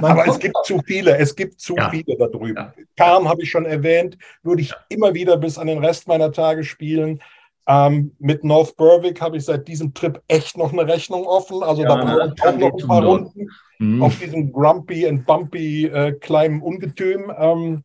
[0.00, 1.90] aber es gibt zu viele, es gibt zu ja.
[1.90, 2.56] viele da drüben.
[2.56, 2.74] Ja.
[2.96, 6.64] Karm habe ich schon erwähnt, würde ich immer wieder bis an den Rest meiner Tage
[6.64, 7.20] spielen.
[7.66, 11.62] Ähm, mit North Berwick habe ich seit diesem Trip echt noch eine Rechnung offen.
[11.62, 14.02] Also ja, da brauche ich auch noch ein paar Runden mhm.
[14.02, 17.32] auf diesem Grumpy and Bumpy äh, kleinen Ungetüm.
[17.36, 17.84] Ähm,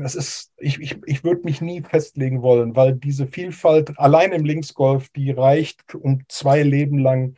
[0.00, 4.44] das ist, ich, ich, ich würde mich nie festlegen wollen, weil diese Vielfalt allein im
[4.44, 7.36] Linksgolf, die reicht, um zwei Leben lang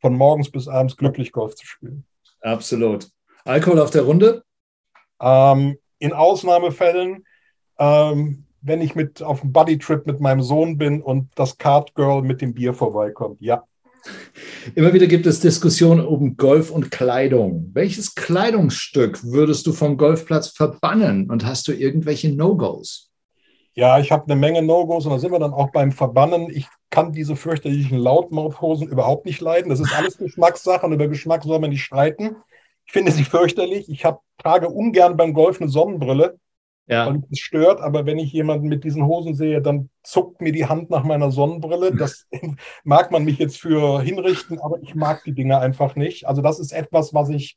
[0.00, 2.04] von morgens bis abends glücklich Golf zu spielen.
[2.40, 3.08] Absolut.
[3.44, 4.44] Alkohol auf der Runde?
[5.20, 7.24] Ähm, in Ausnahmefällen,
[7.78, 12.22] ähm, wenn ich mit auf einem Buddy-Trip mit meinem Sohn bin und das Card Girl
[12.22, 13.64] mit dem Bier vorbeikommt, ja.
[14.74, 17.70] Immer wieder gibt es Diskussionen um Golf und Kleidung.
[17.72, 23.10] Welches Kleidungsstück würdest du vom Golfplatz verbannen und hast du irgendwelche No-Gos?
[23.74, 26.50] Ja, ich habe eine Menge No-Gos und da sind wir dann auch beim Verbannen.
[26.50, 29.70] Ich kann diese fürchterlichen Lautmouthhosen überhaupt nicht leiden.
[29.70, 32.36] Das ist alles Geschmackssache und über Geschmack soll man nicht streiten.
[32.86, 33.88] Ich finde sie fürchterlich.
[33.88, 36.38] Ich hab, trage ungern beim Golf eine Sonnenbrille
[36.90, 37.06] ja.
[37.06, 37.80] weil es stört.
[37.80, 41.30] Aber wenn ich jemanden mit diesen Hosen sehe, dann zuckt mir die Hand nach meiner
[41.30, 41.94] Sonnenbrille.
[41.94, 42.26] Das
[42.84, 46.26] mag man mich jetzt für hinrichten, aber ich mag die Dinge einfach nicht.
[46.26, 47.56] Also das ist etwas, was ich,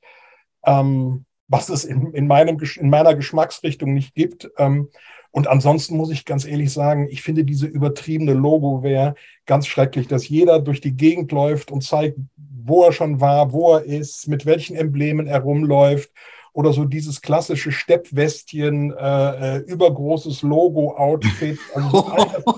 [0.66, 4.50] ähm, was es in, in, meinem, in meiner Geschmacksrichtung nicht gibt.
[4.58, 4.90] Ähm,
[5.32, 9.16] und ansonsten muss ich ganz ehrlich sagen, ich finde diese übertriebene Logo-Wehr
[9.48, 13.74] ganz schrecklich, dass jeder durch die Gegend läuft und zeigt, wo er schon war, wo
[13.74, 16.12] er ist, mit welchen Emblemen er rumläuft
[16.54, 22.12] oder so dieses klassische Steppwestchen, äh, äh übergroßes Logo-Outfit, also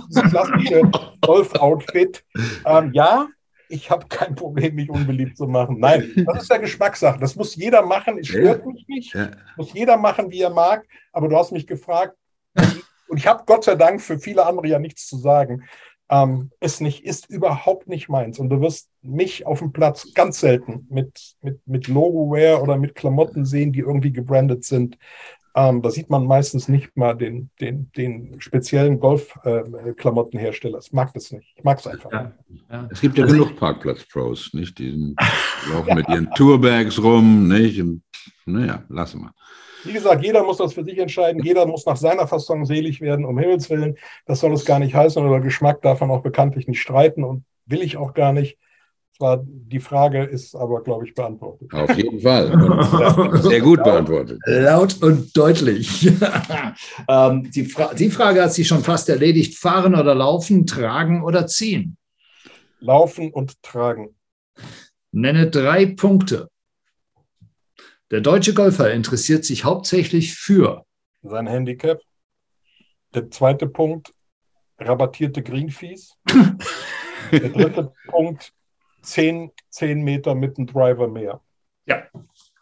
[0.10, 0.82] das klassische
[1.22, 2.24] Golf-Outfit.
[2.66, 3.28] Ähm, ja,
[3.70, 5.80] ich habe kein Problem, mich unbeliebt zu machen.
[5.80, 7.20] Nein, das ist ja Geschmackssache.
[7.20, 8.20] Das muss jeder machen.
[8.20, 9.18] Es stört mich nicht.
[9.58, 10.86] Muss jeder machen, wie er mag.
[11.12, 12.16] Aber du hast mich gefragt.
[13.08, 15.64] Und ich habe Gott sei Dank für viele andere ja nichts zu sagen
[16.10, 18.40] ähm, ist nicht, ist überhaupt nicht meins.
[18.40, 22.96] Und du wirst mich auf dem Platz ganz selten mit, mit, mit Logo-Wear oder mit
[22.96, 24.98] Klamotten sehen, die irgendwie gebrandet sind.
[25.58, 30.80] Ähm, da sieht man meistens nicht mal den, den, den speziellen Golf-Klamottenhersteller.
[30.80, 31.54] Äh, ich mag das nicht.
[31.56, 32.12] Ich mag es einfach.
[32.12, 32.34] Ja,
[32.70, 32.90] ja.
[32.92, 34.78] Es gibt ja also genug Parkplatz-Pros, nicht?
[34.78, 35.16] Die
[35.72, 35.96] laufen ja.
[35.96, 37.80] mit ihren Tourbags rum, nicht?
[37.80, 38.04] Und,
[38.46, 39.34] naja, lassen wir.
[39.86, 41.44] Wie gesagt, jeder muss das für sich entscheiden.
[41.44, 43.96] Jeder muss nach seiner Fassung selig werden, um Himmels Willen.
[44.26, 45.24] Das soll es gar nicht heißen.
[45.26, 48.58] Oder Geschmack darf man auch bekanntlich nicht streiten und will ich auch gar nicht.
[49.18, 51.74] Zwar die Frage ist aber, glaube ich, beantwortet.
[51.74, 52.52] Auf jeden Fall.
[53.42, 54.40] sehr gut beantwortet.
[54.46, 56.06] Laut und deutlich.
[57.08, 59.58] ähm, die, Fra die Frage hat sich schon fast erledigt.
[59.58, 61.96] Fahren oder laufen, tragen oder ziehen?
[62.82, 64.16] Laufen und tragen.
[65.14, 66.50] Nenne drei Punkte,
[68.12, 70.86] der deutsche Golfer interessiert sich hauptsächlich für
[71.24, 72.02] sein Handicap.
[73.14, 74.14] Der zweite Punkt,
[74.78, 76.16] rabattierte Greenfees.
[77.32, 78.54] Der dritte Punkt,
[79.02, 81.42] 10, 10 Meter mit einem Driver mehr.
[81.88, 82.04] Ja,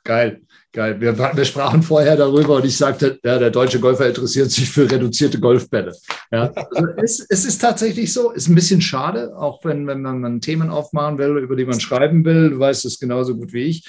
[0.06, 0.42] Geil,
[0.74, 1.00] geil.
[1.00, 4.92] Wir, wir, sprachen vorher darüber und ich sagte, ja, der deutsche Golfer interessiert sich für
[4.92, 5.96] reduzierte Golfbälle.
[6.30, 10.42] Ja, also es, es, ist tatsächlich so, ist ein bisschen schade, auch wenn, wenn man
[10.42, 12.50] Themen aufmachen will, über die man schreiben will.
[12.50, 13.88] Du weißt es genauso gut wie ich.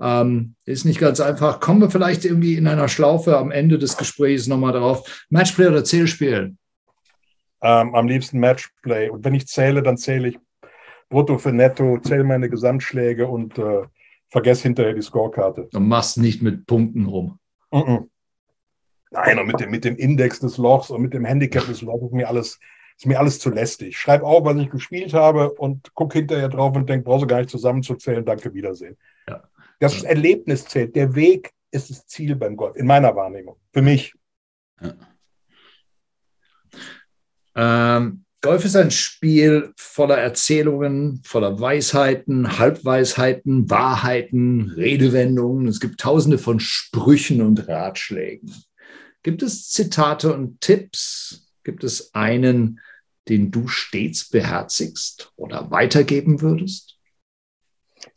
[0.00, 1.60] Ähm, ist nicht ganz einfach.
[1.60, 5.26] Kommen wir vielleicht irgendwie in einer Schlaufe am Ende des Gesprächs nochmal darauf.
[5.30, 6.56] Matchplay oder Zählspiel?
[7.62, 9.10] Ähm, am liebsten Matchplay.
[9.10, 10.38] Und wenn ich zähle, dann zähle ich
[11.08, 13.82] Brutto für Netto, zähle meine Gesamtschläge und äh,
[14.32, 15.68] vergess hinterher die Scorekarte.
[15.74, 17.38] Und machst nicht mit Punkten rum.
[17.70, 18.08] Mm -mm.
[19.10, 22.06] Nein, und mit dem, mit dem Index des Lochs und mit dem Handicap des Lochs
[22.06, 22.58] ist mir alles,
[22.96, 23.98] ist mir alles zu lästig.
[23.98, 27.38] Schreib auf, was ich gespielt habe und guck hinterher drauf und denk, brauchst du gar
[27.38, 28.24] nicht zusammenzuzählen.
[28.24, 28.96] Danke, Wiedersehen.
[29.28, 29.42] Ja.
[29.80, 30.08] Das ja.
[30.08, 30.96] Erlebnis zählt.
[30.96, 33.56] Der Weg ist das Ziel beim Golf, in meiner Wahrnehmung.
[33.70, 34.14] Für mich.
[34.80, 34.94] Ja.
[37.98, 45.68] Ähm, Golf ist ein Spiel voller Erzählungen, voller Weisheiten, Halbweisheiten, Wahrheiten, Redewendungen.
[45.68, 48.52] Es gibt tausende von Sprüchen und Ratschlägen.
[49.22, 51.52] Gibt es Zitate und Tipps?
[51.62, 52.80] Gibt es einen,
[53.28, 56.98] den du stets beherzigst oder weitergeben würdest?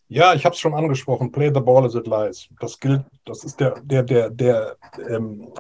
[0.08, 1.32] Ja, ich habe es schon angesprochen.
[1.32, 2.48] Play the ball as it lies.
[2.60, 4.76] Das gilt, das ist der, der, der, der
[5.08, 5.54] ähm,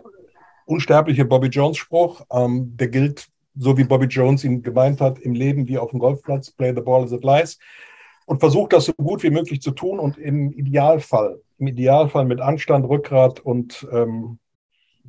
[0.66, 2.26] unsterbliche Bobby Jones Spruch.
[2.32, 6.00] Ähm, der gilt so wie Bobby Jones ihn gemeint hat, im Leben wie auf dem
[6.00, 7.58] Golfplatz, play the ball as it lies.
[8.26, 12.42] und versuche das so gut wie möglich zu tun und im Idealfall, im Idealfall mit
[12.42, 14.40] Anstand, Rückgrat und ähm,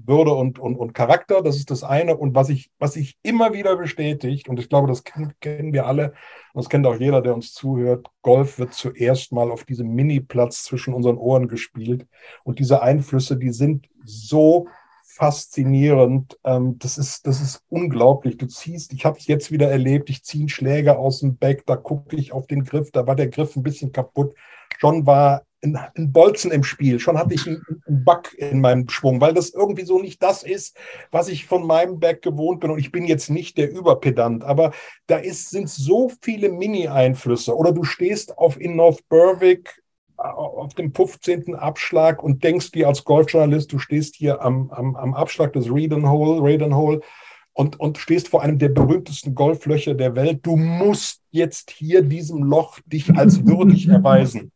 [0.04, 1.42] würde und, und, und Charakter.
[1.42, 2.16] Das ist das eine.
[2.16, 6.12] Und was ich, was ich immer wieder bestätigt, und ich glaube, das kennen wir alle,
[6.52, 10.64] und das kennt auch jeder, der uns zuhört, Golf wird zuerst mal auf diesem Mini-Platz
[10.64, 12.06] zwischen unseren Ohren gespielt.
[12.44, 14.68] Und diese Einflüsse, die sind so
[15.16, 16.38] faszinierend.
[16.44, 18.37] Ähm, das, ist, das ist unglaublich.
[18.37, 21.64] Du ziehst, ich habe es jetzt wieder erlebt, ich ziehe einen Schläger aus dem Back,
[21.66, 24.35] da gucke ich auf den Griff, da war der Griff ein bisschen kaputt.
[24.79, 28.88] Schon war ein, ein Bolzen im Spiel, schon hatte ich einen, einen Bug in meinem
[28.88, 30.76] Schwung, weil das irgendwie so nicht das ist,
[31.11, 32.70] was ich von meinem Back gewohnt bin.
[32.70, 34.72] Und ich bin jetzt nicht der Überpedant, aber
[35.07, 37.57] da ist, sind so viele Mini-Einflüsse.
[37.57, 39.83] Oder du stehst auf in North Berwick
[40.16, 41.55] auf dem 15.
[41.55, 46.09] Abschlag und denkst dir als Golfjournalist, du stehst hier am, am, am Abschlag des Redan
[46.09, 47.00] Hole, Redan Hole
[47.52, 50.40] und, und stehst vor einem der berühmtesten Golflöcher der Welt.
[50.42, 54.52] Du musst jetzt hier diesem Loch dich als würdig erweisen.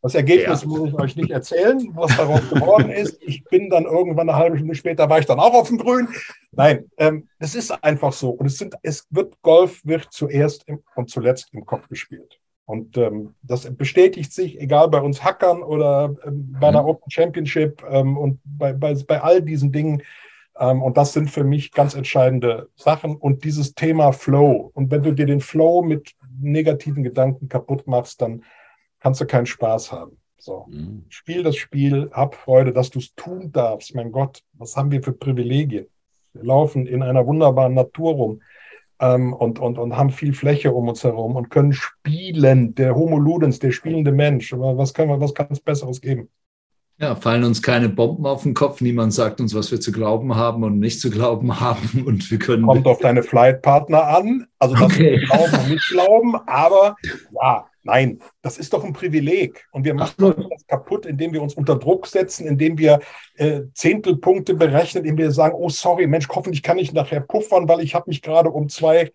[0.00, 0.68] Das Ergebnis ja.
[0.68, 3.18] muss ich euch nicht erzählen, was daraus geworden ist.
[3.20, 6.08] Ich bin dann irgendwann eine halbe Stunde später, war ich dann auch auf dem Grün.
[6.52, 8.30] Nein, ähm, es ist einfach so.
[8.30, 12.38] Und es, sind, es wird Golf wird zuerst im, und zuletzt im Kopf gespielt.
[12.68, 16.88] Und ähm, das bestätigt sich, egal bei uns Hackern oder ähm, bei einer mhm.
[16.90, 20.02] Open Championship ähm, und bei, bei, bei all diesen Dingen.
[20.58, 23.16] Ähm, und das sind für mich ganz entscheidende Sachen.
[23.16, 24.70] Und dieses Thema Flow.
[24.74, 28.44] Und wenn du dir den Flow mit negativen Gedanken kaputt machst, dann
[29.00, 30.18] kannst du keinen Spaß haben.
[30.36, 31.06] So, mhm.
[31.08, 33.94] spiel das Spiel, hab Freude, dass du es tun darfst.
[33.94, 35.86] Mein Gott, was haben wir für Privilegien?
[36.34, 38.42] Wir laufen in einer wunderbaren Natur rum
[39.00, 42.74] ähm, und, und, und haben viel Fläche um uns herum und können spielen.
[42.74, 44.52] Der Homo Ludens, der spielende Mensch.
[44.52, 46.28] Was können wir, was kann es Besseres geben?
[47.00, 48.80] Ja, fallen uns keine Bomben auf den Kopf.
[48.80, 52.04] Niemand sagt uns, was wir zu glauben haben und nicht zu glauben haben.
[52.04, 52.66] Und wir können.
[52.66, 54.46] Kommt auf deine Flightpartner an.
[54.58, 55.18] Also, das okay.
[55.18, 56.34] glauben und nicht glauben.
[56.46, 56.96] Aber
[57.40, 59.66] ja, Nein, das ist doch ein Privileg.
[59.72, 63.00] Und wir machen das kaputt, indem wir uns unter Druck setzen, indem wir
[63.34, 67.80] äh, Zehntelpunkte berechnen, indem wir sagen, oh sorry, Mensch, hoffentlich kann ich nachher puffern, weil
[67.80, 69.10] ich habe mich gerade um zwei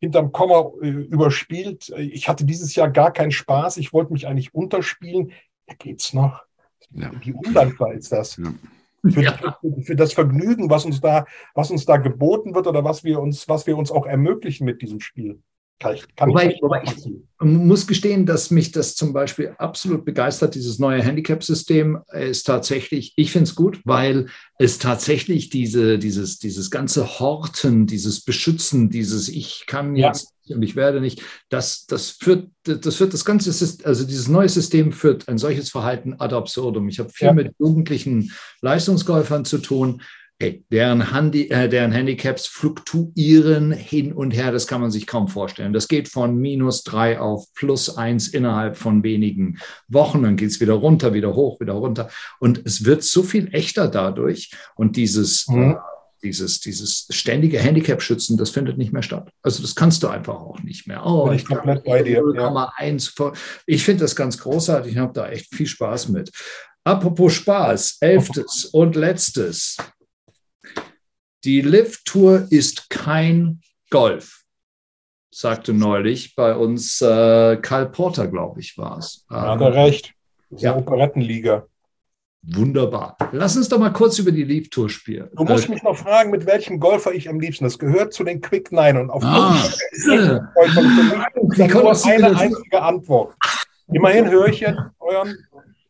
[0.00, 1.88] hinterm Komma äh, überspielt.
[1.96, 3.76] Ich hatte dieses Jahr gar keinen Spaß.
[3.76, 5.32] Ich wollte mich eigentlich unterspielen.
[5.68, 6.42] Ja, geht's noch?
[6.90, 7.10] Ja.
[7.22, 8.36] Wie undankbar ist das?
[8.36, 8.52] Ja.
[9.10, 9.58] Für, ja.
[9.82, 13.48] für, das Vergnügen, was uns da, was uns da geboten wird oder was wir uns,
[13.48, 15.40] was wir uns auch ermöglichen mit diesem Spiel.
[15.80, 17.06] Kann ich, kann wobei, ich, wobei ich
[17.40, 23.30] muss gestehen, dass mich das zum Beispiel absolut begeistert, dieses neue Handicap-System ist tatsächlich, ich
[23.30, 24.26] finde es gut, weil
[24.58, 30.56] es tatsächlich diese, dieses, dieses ganze Horten, dieses Beschützen, dieses Ich kann jetzt ja.
[30.56, 33.50] und ich werde nicht, das, das führt, das führt das ganze,
[33.84, 36.88] also dieses neue System führt ein solches Verhalten ad absurdum.
[36.88, 37.32] Ich habe viel ja.
[37.32, 40.02] mit jugendlichen Leistungsgolfern zu tun,
[40.40, 45.26] Hey, deren, Handi, äh, deren Handicaps fluktuieren hin und her, das kann man sich kaum
[45.26, 45.72] vorstellen.
[45.72, 50.22] Das geht von minus drei auf plus eins innerhalb von wenigen Wochen.
[50.22, 52.08] Dann geht es wieder runter, wieder hoch, wieder runter.
[52.38, 54.52] Und es wird so viel echter dadurch.
[54.76, 55.72] Und dieses, mhm.
[55.72, 55.74] äh,
[56.22, 59.32] dieses, dieses ständige Handicap-Schützen, das findet nicht mehr statt.
[59.42, 61.04] Also das kannst du einfach auch nicht mehr.
[61.04, 62.22] Oh, ich komplett bei dir.
[62.22, 63.12] 0,1.
[63.18, 63.32] Ja.
[63.66, 64.92] Ich finde das ganz großartig.
[64.92, 66.30] Ich habe da echt viel Spaß mit.
[66.84, 69.76] Apropos Spaß, elftes und letztes.
[71.44, 74.42] Die Lift Tour ist kein Golf,
[75.30, 79.24] sagte neulich bei uns äh, Karl Porter, glaube ich, war es.
[79.30, 80.14] Ja, hat er recht.
[80.50, 80.72] Das ist ja.
[80.72, 81.66] eine Operettenliga.
[82.42, 83.16] Wunderbar.
[83.32, 85.28] Lass uns doch mal kurz über die Leaf Tour spielen.
[85.36, 87.64] Du musst äh, mich noch fragen, mit welchem Golfer ich am liebsten.
[87.64, 90.40] Das gehört zu den Quick Nine und auf ah, äh.
[91.50, 93.34] Wie nur eine einzige Antwort.
[93.92, 95.36] Immerhin höre ich jetzt euren,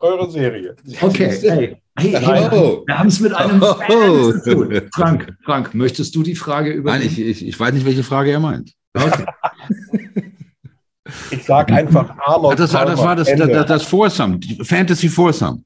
[0.01, 0.77] eure Serie.
[1.01, 1.77] Okay, hey.
[1.99, 2.85] Hey, hey oh.
[2.87, 3.75] wir haben es mit einem oh.
[3.75, 4.81] Fan zu tun.
[4.95, 6.93] Frank, Frank, möchtest du die Frage über?
[6.93, 8.73] Nein, ich, ich, ich weiß nicht, welche Frage er meint.
[8.95, 9.25] Okay.
[11.31, 12.59] ich sage einfach Arnold.
[12.59, 15.63] Das, das war das, das, das Foursome, Fantasy Foursome.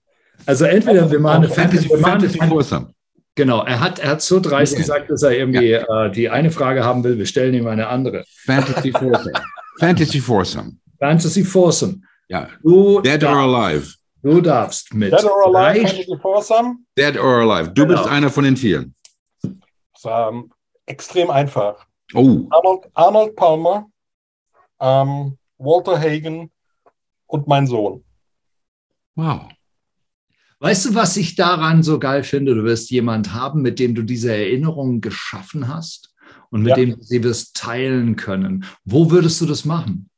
[0.47, 2.95] Also entweder wir machen eine Fantasy, Fantasy, Fantasy Foursome.
[3.35, 4.83] Genau, er hat, er hat so dreist okay.
[4.83, 6.07] gesagt, dass er irgendwie ja.
[6.07, 7.19] äh, die eine Frage haben will.
[7.19, 8.25] Wir stellen ihm eine andere.
[8.45, 9.33] Fantasy Foursome.
[9.79, 10.73] Fantasy Foursome.
[10.99, 12.01] Fantasy Foursome.
[12.29, 12.49] Ja.
[12.63, 13.95] Du Dead or Alive.
[14.23, 15.13] Du darfst mit.
[15.13, 16.79] Dead or Alive, Fantasy Foursome.
[16.97, 17.73] Dead or Alive.
[17.73, 17.97] Du genau.
[17.97, 18.91] bist einer von den vier.
[20.05, 20.53] Ähm,
[20.87, 21.87] extrem einfach.
[22.15, 22.47] Oh.
[22.51, 23.91] Arnold, Arnold Palmer,
[24.81, 26.51] ähm, Walter Hagen
[27.27, 28.05] und mein Sohn.
[29.15, 29.49] Wow.
[30.61, 32.55] Weißt du, was ich daran so geil finde?
[32.55, 36.15] Du wirst jemand haben, mit dem du diese Erinnerungen geschaffen hast
[36.51, 36.77] und mit ja.
[36.77, 38.65] dem du sie wirst teilen können.
[38.85, 40.09] Wo würdest du das machen?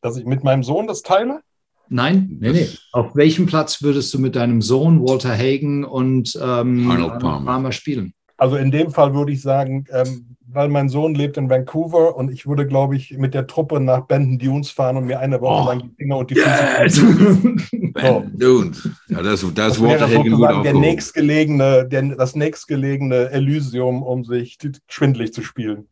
[0.00, 1.42] Dass ich mit meinem Sohn das teile?
[1.90, 2.68] Nein, nee, nee.
[2.92, 7.46] Auf welchem Platz würdest du mit deinem Sohn Walter Hagen und ähm, Arnold Palmer.
[7.46, 8.12] Palmer spielen?
[8.36, 12.30] Also in dem Fall würde ich sagen, ähm, weil mein Sohn lebt in Vancouver und
[12.32, 15.62] ich würde, glaube ich, mit der Truppe nach Bandon Dunes fahren und mir eine Woche
[15.62, 15.68] oh.
[15.68, 17.00] lang die Finger und die Füße yes.
[17.92, 18.88] Bandon Dunes.
[19.08, 24.56] Ja, das, das, das wäre sozusagen der nächstgelegene, der, das nächstgelegene Elysium, um sich
[24.88, 25.88] schwindlig zu spielen.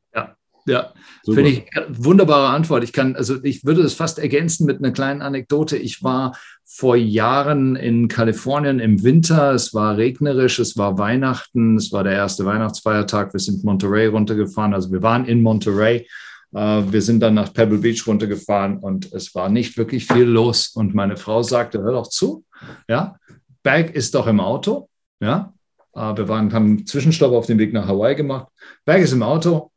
[0.66, 0.92] Ja,
[1.24, 2.82] finde ich wunderbare Antwort.
[2.82, 5.76] Ich kann, also ich würde es fast ergänzen mit einer kleinen Anekdote.
[5.76, 9.52] Ich war vor Jahren in Kalifornien im Winter.
[9.52, 13.32] Es war regnerisch, es war Weihnachten, es war der erste Weihnachtsfeiertag.
[13.32, 14.74] Wir sind Monterey runtergefahren.
[14.74, 16.06] Also wir waren in Monterey.
[16.52, 20.68] Äh, wir sind dann nach Pebble Beach runtergefahren und es war nicht wirklich viel los.
[20.68, 22.44] Und meine Frau sagte, hör doch zu,
[22.88, 23.16] ja,
[23.62, 24.88] Bag ist doch im Auto,
[25.20, 25.52] ja.
[25.94, 28.48] Äh, wir waren, haben einen Zwischenstopp auf dem Weg nach Hawaii gemacht.
[28.84, 29.70] Bag ist im Auto,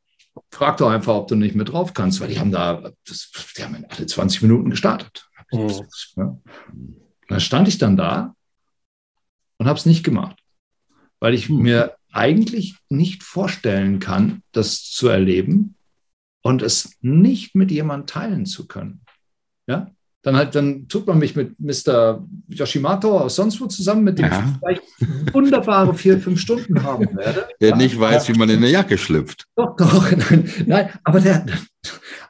[0.52, 3.64] frag doch einfach, ob du nicht mit drauf kannst, weil die haben da, das, die
[3.64, 5.30] haben alle 20 Minuten gestartet.
[5.52, 5.72] Mhm.
[6.16, 6.38] Ja.
[7.28, 8.36] Da stand ich dann da
[9.58, 10.38] und habe es nicht gemacht,
[11.20, 11.62] weil ich mhm.
[11.62, 15.76] mir eigentlich nicht vorstellen kann, das zu erleben
[16.42, 19.02] und es nicht mit jemandem teilen zu können.
[19.68, 19.92] Ja?
[20.22, 22.22] Dann, halt, dann tut man mich mit Mr.
[22.50, 24.40] Yoshimato aus sonst wo zusammen, mit dem ja.
[24.40, 27.48] ich vielleicht wunderbare vier, fünf Stunden haben werde.
[27.62, 27.76] Der ja.
[27.78, 28.34] nicht weiß, ja.
[28.34, 29.46] wie man in eine Jacke schlüpft.
[29.56, 31.46] Doch, doch, nein, nein aber, der,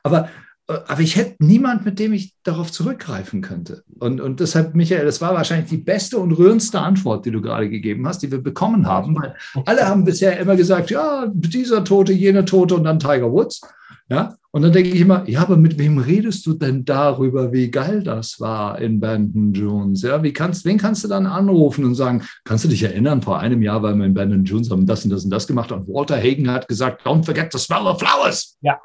[0.03, 0.29] aber,
[0.67, 3.83] aber ich hätte niemand, mit dem ich darauf zurückgreifen könnte.
[3.97, 7.71] Und, und deshalb, Michael, das war wahrscheinlich die beste und rührendste Antwort, die du gerade
[7.71, 12.13] gegeben hast, die wir bekommen haben, weil alle haben bisher immer gesagt, ja, dieser Tote,
[12.13, 13.61] jener Tote und dann Tiger Woods.
[14.09, 17.69] Ja, und dann denke ich immer, ja, aber mit wem redest du denn darüber, wie
[17.69, 20.01] geil das war in Bandon Jones?
[20.01, 23.39] Ja, wie kannst, wen kannst du dann anrufen und sagen, kannst du dich erinnern, vor
[23.39, 25.87] einem Jahr waren wir in Bandon Jones, haben das und das und das gemacht und
[25.87, 28.57] Walter Hagen hat gesagt, don't forget to smell the flowers.
[28.61, 28.79] Ja.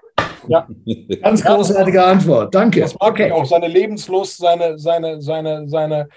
[0.48, 0.68] Ja.
[1.22, 2.54] Ganz großartige Antwort.
[2.54, 2.80] Danke.
[2.80, 3.28] Das mag okay.
[3.28, 3.46] ich auch.
[3.46, 6.08] Seine Lebenslust, seine, seine, seine, seine,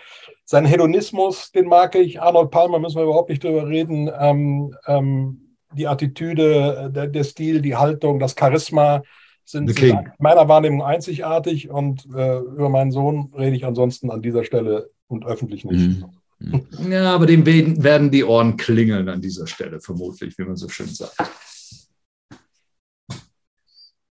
[0.43, 2.21] sein Hedonismus, den mag ich.
[2.21, 4.11] Arnold Palmer müssen wir überhaupt nicht drüber reden.
[4.19, 9.01] Ähm, ähm, die Attitüde, der, der Stil, die Haltung, das Charisma
[9.49, 14.43] sind, sind meiner Wahrnehmung einzigartig und äh, über meinen Sohn rede ich ansonsten an dieser
[14.43, 16.01] Stelle und öffentlich nicht.
[16.01, 16.05] Mhm.
[16.87, 20.85] Ja, aber dem werden die Ohren klingeln an dieser Stelle, vermutlich, wie man so schön
[20.85, 21.17] sagt.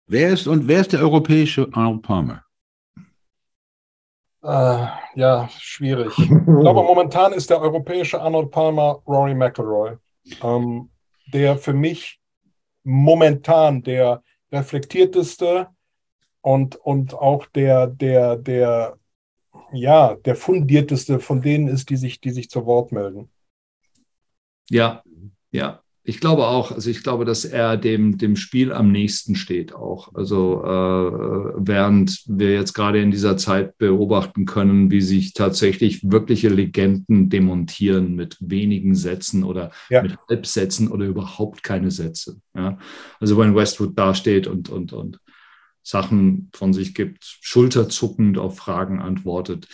[0.07, 2.42] Wer ist und wer ist der europäische Arnold Palmer?
[4.42, 6.16] Äh, ja, schwierig.
[6.18, 9.97] Ich glaube, momentan ist der europäische Arnold Palmer Rory McIlroy.
[10.42, 10.88] Ähm,
[11.31, 12.20] der für mich
[12.85, 14.23] momentan der
[14.55, 15.69] reflektierteste
[16.40, 18.99] und, und auch der, der, der,
[19.73, 23.31] ja, der fundierteste von denen ist, die sich, die sich zu Wort melden.
[24.71, 25.03] Ja,
[25.51, 29.75] ja ich glaube auch, also ich glaube, dass er dem, dem Spiel am nächsten steht
[29.75, 30.14] auch.
[30.14, 36.51] Also äh, während wir jetzt gerade in dieser Zeit beobachten können, wie sich tatsächlich wirkliche
[36.51, 40.03] Legenden demontieren mit wenigen Sätzen oder ja.
[40.03, 42.37] mit Halbsätzen oder überhaupt keine Sätze.
[42.55, 42.77] Ja?
[43.19, 45.21] Also wenn Westwood dasteht und, und, und
[45.83, 49.69] Sachen von sich gibt, schulterzuckend auf Fragen antwortet,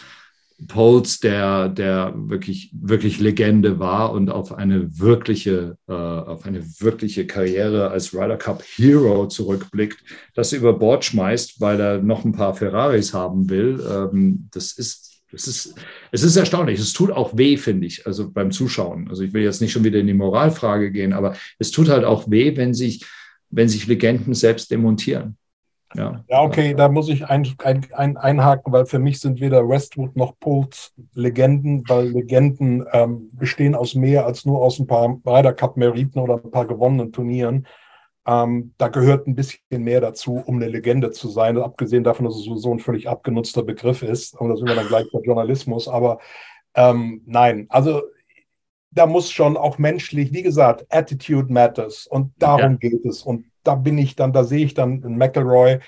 [0.69, 7.27] Poles, der, der wirklich, wirklich Legende war und auf eine wirkliche, äh, auf eine wirkliche
[7.27, 9.99] Karriere als Ryder Cup Hero zurückblickt,
[10.35, 13.81] das über Bord schmeißt, weil er noch ein paar Ferraris haben will.
[13.89, 15.75] Ähm, das ist, das ist,
[16.11, 16.81] es ist erstaunlich.
[16.81, 19.09] Es tut auch weh, finde ich, also beim Zuschauen.
[19.09, 22.05] Also ich will jetzt nicht schon wieder in die Moralfrage gehen, aber es tut halt
[22.05, 23.05] auch weh, wenn sich,
[23.51, 25.37] wenn sich Legenden selbst demontieren.
[25.95, 29.69] Ja, ja okay, da muss ich ein, ein, ein, einhaken, weil für mich sind weder
[29.69, 35.19] Westwood noch Pulse Legenden, weil Legenden ähm, bestehen aus mehr als nur aus ein paar
[35.25, 37.67] Ryder Cup Meriten oder ein paar gewonnenen Turnieren.
[38.27, 42.37] Ähm, da gehört ein bisschen mehr dazu, um eine Legende zu sein, abgesehen davon, dass
[42.37, 44.39] es sowieso ein völlig abgenutzter Begriff ist.
[44.39, 45.89] Und da sind wir dann gleich bei Journalismus.
[45.89, 46.21] Aber
[46.75, 48.03] ähm, nein, also
[48.93, 52.89] da muss schon auch menschlich, wie gesagt, Attitude matters und darum ja.
[52.89, 53.23] geht es.
[53.23, 55.81] Und da bin ich dann, da sehe ich dann McElroy,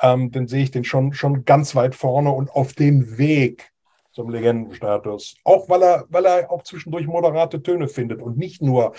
[0.00, 3.72] ähm, den sehe ich den schon, schon ganz weit vorne und auf dem Weg
[4.12, 5.36] zum Legendenstatus.
[5.44, 8.94] Auch weil er, weil er auch zwischendurch moderate Töne findet und nicht nur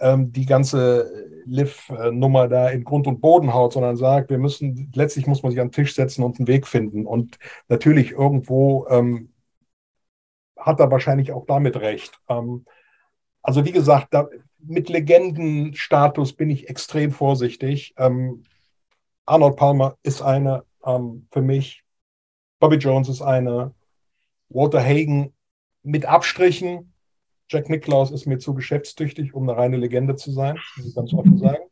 [0.00, 5.28] ähm, die ganze Liv-Nummer da in Grund und Boden haut, sondern sagt, wir müssen, letztlich
[5.28, 7.06] muss man sich an den Tisch setzen und einen Weg finden.
[7.06, 7.38] Und
[7.68, 9.32] natürlich irgendwo ähm,
[10.56, 12.18] hat er wahrscheinlich auch damit recht.
[12.28, 12.64] Ähm,
[13.42, 14.26] also wie gesagt, da,
[14.66, 17.94] mit Legendenstatus bin ich extrem vorsichtig.
[17.96, 18.44] Ähm,
[19.26, 21.82] Arnold Palmer ist eine ähm, für mich.
[22.60, 23.74] Bobby Jones ist eine.
[24.48, 25.32] Walter Hagen
[25.82, 26.92] mit Abstrichen.
[27.48, 31.12] Jack Nicklaus ist mir zu geschäftstüchtig, um eine reine Legende zu sein, muss ich ganz
[31.12, 31.64] offen sagen.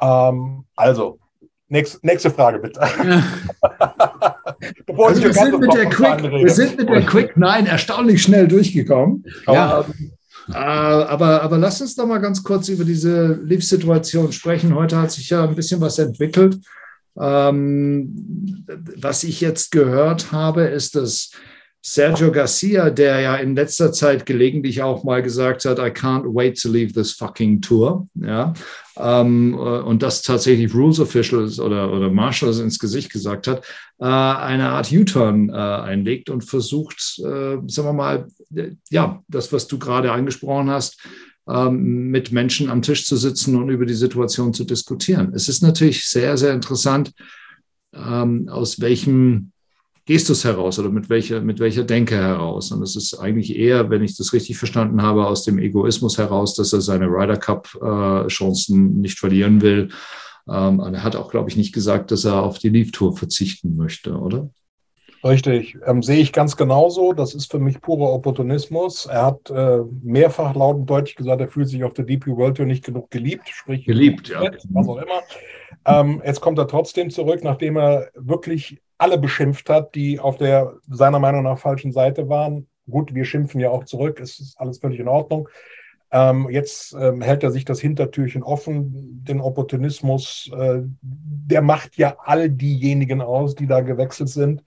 [0.00, 1.18] Ähm, also,
[1.68, 2.80] nächst, nächste Frage bitte.
[4.88, 5.04] Ja.
[5.04, 9.24] also wir, sind mit der Quick, wir sind mit der Quick Nine erstaunlich schnell durchgekommen.
[9.46, 9.84] Ja.
[10.48, 14.74] Ähm, aber, aber lass uns doch mal ganz kurz über diese Leaf-Situation sprechen.
[14.74, 16.58] Heute hat sich ja ein bisschen was entwickelt.
[17.18, 18.64] Ähm,
[18.96, 21.30] was ich jetzt gehört habe, ist, dass
[21.88, 26.60] Sergio Garcia, der ja in letzter Zeit gelegentlich auch mal gesagt hat, I can't wait
[26.60, 28.54] to leave this fucking tour, ja,
[28.96, 33.64] ähm, äh, und das tatsächlich Rules Officials oder, oder Marshals ins Gesicht gesagt hat,
[34.00, 39.52] äh, eine Art U-Turn äh, einlegt und versucht, äh, sagen wir mal, äh, ja, das,
[39.52, 41.00] was du gerade angesprochen hast,
[41.48, 45.32] ähm, mit Menschen am Tisch zu sitzen und über die Situation zu diskutieren.
[45.36, 47.12] Es ist natürlich sehr, sehr interessant,
[47.94, 49.52] ähm, aus welchem
[50.06, 52.70] Gestus heraus oder mit welcher, mit welcher Denke heraus.
[52.70, 56.54] Und es ist eigentlich eher, wenn ich das richtig verstanden habe, aus dem Egoismus heraus,
[56.54, 59.88] dass er seine Ryder Cup-Chancen äh, nicht verlieren will.
[60.48, 63.76] Ähm, er hat auch, glaube ich, nicht gesagt, dass er auf die Leaf Tour verzichten
[63.76, 64.48] möchte, oder?
[65.24, 67.12] Richtig, ähm, sehe ich ganz genauso.
[67.12, 69.06] Das ist für mich purer Opportunismus.
[69.06, 72.58] Er hat äh, mehrfach laut und deutlich gesagt, er fühlt sich auf der DP World
[72.58, 74.42] Tour nicht genug geliebt, sprich geliebt, ja.
[74.70, 75.22] was auch immer.
[75.84, 80.74] Ähm, jetzt kommt er trotzdem zurück, nachdem er wirklich alle beschimpft hat, die auf der
[80.88, 82.66] seiner Meinung nach falschen Seite waren.
[82.88, 85.48] Gut, wir schimpfen ja auch zurück, es ist alles völlig in Ordnung.
[86.12, 92.16] Ähm, jetzt ähm, hält er sich das Hintertürchen offen, den Opportunismus, äh, der macht ja
[92.20, 94.62] all diejenigen aus, die da gewechselt sind.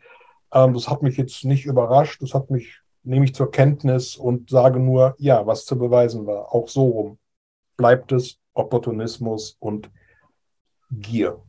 [0.54, 4.50] Ähm, das hat mich jetzt nicht überrascht, das hat mich, nehme ich zur Kenntnis und
[4.50, 6.54] sage nur, ja, was zu beweisen war.
[6.54, 7.18] Auch so rum
[7.78, 9.90] bleibt es Opportunismus und
[10.92, 11.42] Gier.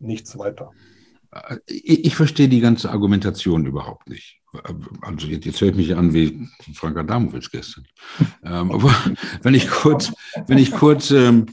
[0.00, 0.72] Nichts weiter.
[1.66, 4.40] Ich, ich, verstehe die ganze Argumentation überhaupt nicht.
[5.02, 7.86] Also jetzt, jetzt höre ich mich an wie Frank Adamowitsch gestern.
[8.44, 8.94] ähm, aber
[9.42, 10.12] wenn ich kurz,
[10.46, 11.46] wenn ich kurz, ähm,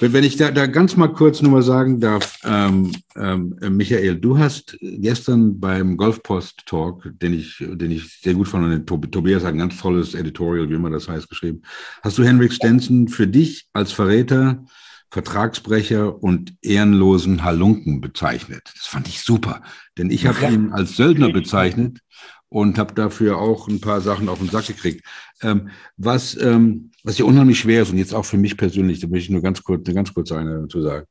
[0.00, 4.16] wenn, wenn ich da, da ganz mal kurz nur mal sagen darf, ähm, ähm, Michael,
[4.16, 9.10] du hast gestern beim Golfpost Talk, den ich, den ich sehr gut fand, und Tob
[9.12, 11.62] Tobias hat ein ganz tolles Editorial, wie immer das heißt, geschrieben.
[12.02, 14.64] Hast du Henrik Stenson für dich als Verräter
[15.10, 18.62] Vertragsbrecher und ehrenlosen Halunken bezeichnet.
[18.74, 19.62] Das fand ich super,
[19.96, 22.00] denn ich habe ihn als Söldner bezeichnet
[22.48, 25.04] und habe dafür auch ein paar Sachen auf den Sack gekriegt.
[25.42, 29.08] Ähm, was, ähm, was ja unheimlich schwer ist und jetzt auch für mich persönlich, da
[29.08, 31.06] möchte ich nur ganz kurz, eine ganz kurze eine dazu sagen.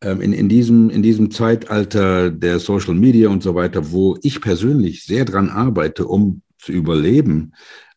[0.00, 4.40] Ähm, in, in, diesem, in diesem Zeitalter der Social Media und so weiter, wo ich
[4.40, 7.52] persönlich sehr dran arbeite, um zu überleben,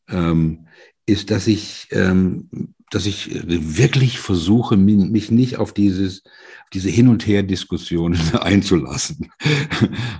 [0.10, 0.68] ähm,
[1.06, 2.50] ist, dass ich ähm,
[2.92, 6.24] dass ich wirklich versuche, mich nicht auf dieses,
[6.74, 9.32] diese Hin- und Her-Diskussion einzulassen.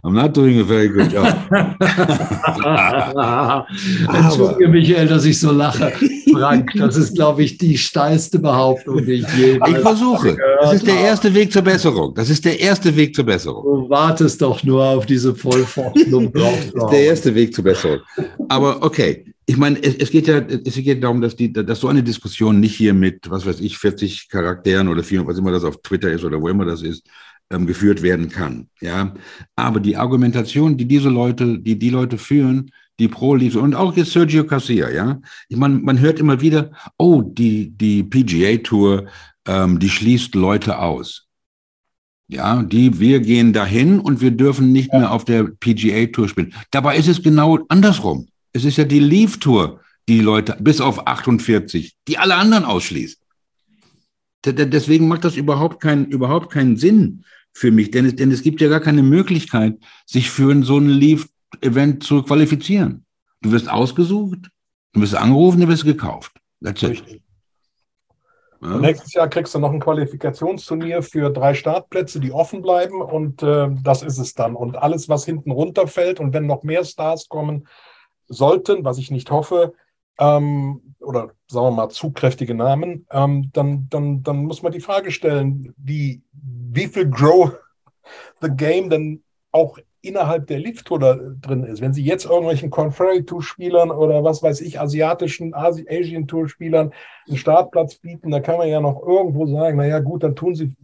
[0.04, 1.28] I'm not doing a very good job.
[4.14, 5.92] Entschuldige, Michael, dass ich so lache.
[6.32, 10.38] Frank, das ist, glaube ich, die steilste Behauptung, die ich je Ich versuche.
[10.62, 12.14] Das ist der erste Weg zur Besserung.
[12.14, 13.64] Das ist der erste Weg zur Besserung.
[13.64, 16.60] Du wartest doch nur auf diese Vollforschung drauf.
[16.74, 18.00] Das ist der erste Weg zur Besserung.
[18.48, 21.88] Aber okay, ich meine, es, es, geht ja, es geht darum, dass, die, dass so
[21.88, 25.64] eine Diskussion nicht hier mit, was weiß ich, 40 Charakteren oder 400, was immer das
[25.64, 27.08] auf Twitter ist oder wo immer das ist,
[27.50, 28.68] ähm, geführt werden kann.
[28.80, 29.16] Ja,
[29.56, 32.70] aber die Argumentation, die diese Leute, die die Leute führen,
[33.00, 36.70] die pro Leaves und auch jetzt Sergio Garcia, ja, ich meine, man hört immer wieder,
[37.00, 39.08] oh, die die PGA Tour,
[39.48, 41.28] ähm, die schließt Leute aus.
[42.28, 46.54] Ja, die, wir gehen dahin und wir dürfen nicht mehr auf der PGA Tour spielen.
[46.70, 48.28] Dabei ist es genau andersrum.
[48.54, 53.22] Es ist ja die Leaf Tour, die Leute bis auf 48, die alle anderen ausschließt.
[54.46, 58.62] Deswegen macht das überhaupt, kein, überhaupt keinen Sinn für mich, denn es, denn es gibt
[58.62, 63.06] ja gar keine Möglichkeit, sich für so ein Leaf-Event zu qualifizieren.
[63.42, 64.50] Du wirst ausgesucht,
[64.94, 66.32] du wirst angerufen, du wirst gekauft.
[66.64, 67.22] That's it.
[68.62, 68.78] Ja.
[68.78, 73.70] Nächstes Jahr kriegst du noch ein Qualifikationsturnier für drei Startplätze, die offen bleiben und äh,
[73.84, 74.56] das ist es dann.
[74.56, 77.68] Und alles, was hinten runterfällt und wenn noch mehr Stars kommen,
[78.30, 79.74] sollten, was ich nicht hoffe,
[80.20, 85.12] ähm, oder sagen wir mal zugkräftige Namen, ähm, dann, dann, dann muss man die Frage
[85.12, 87.54] stellen, wie, wie viel Grow
[88.42, 91.00] the Game denn auch innerhalb der Lift-Tour
[91.42, 91.82] drin ist.
[91.82, 96.94] Wenn Sie jetzt irgendwelchen Confederate-Tour-Spielern oder was weiß ich, asiatischen, Asian-Tour-Spielern
[97.28, 100.76] einen Startplatz bieten, da kann man ja noch irgendwo sagen, naja gut, dann tun Sie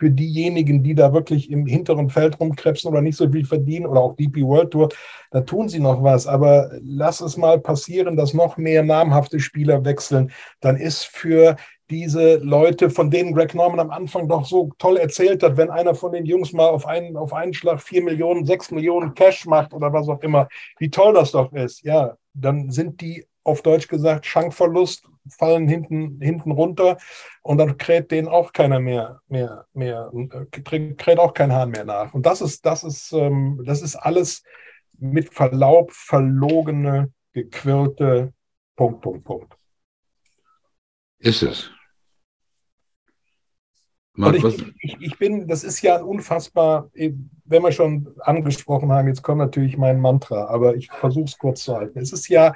[0.00, 4.00] für diejenigen, die da wirklich im hinteren Feld rumkrebsen oder nicht so viel verdienen oder
[4.00, 4.88] auch DP World Tour,
[5.30, 6.26] da tun sie noch was.
[6.26, 10.32] Aber lass es mal passieren, dass noch mehr namhafte Spieler wechseln.
[10.60, 11.56] Dann ist für
[11.90, 15.94] diese Leute, von denen Greg Norman am Anfang doch so toll erzählt hat, wenn einer
[15.94, 19.74] von den Jungs mal auf einen, auf einen Schlag vier Millionen, sechs Millionen Cash macht
[19.74, 20.48] oder was auch immer,
[20.78, 21.82] wie toll das doch ist.
[21.82, 26.98] Ja, dann sind die auf Deutsch gesagt Schankverlust fallen hinten, hinten runter
[27.42, 30.10] und dann kräht denen auch keiner mehr, mehr, mehr,
[30.50, 32.14] kräht auch kein Hahn mehr nach.
[32.14, 34.42] Und das ist, das ist, ähm, das ist alles
[34.98, 38.32] mit Verlaub verlogene, gequirlte
[38.76, 39.56] Punkt, Punkt, Punkt.
[41.18, 41.70] Ist es.
[44.14, 49.22] Marc, ich, ich, ich, bin, das ist ja unfassbar, wenn wir schon angesprochen haben, jetzt
[49.22, 51.98] kommt natürlich mein Mantra, aber ich versuche es kurz zu halten.
[51.98, 52.54] Es ist ja,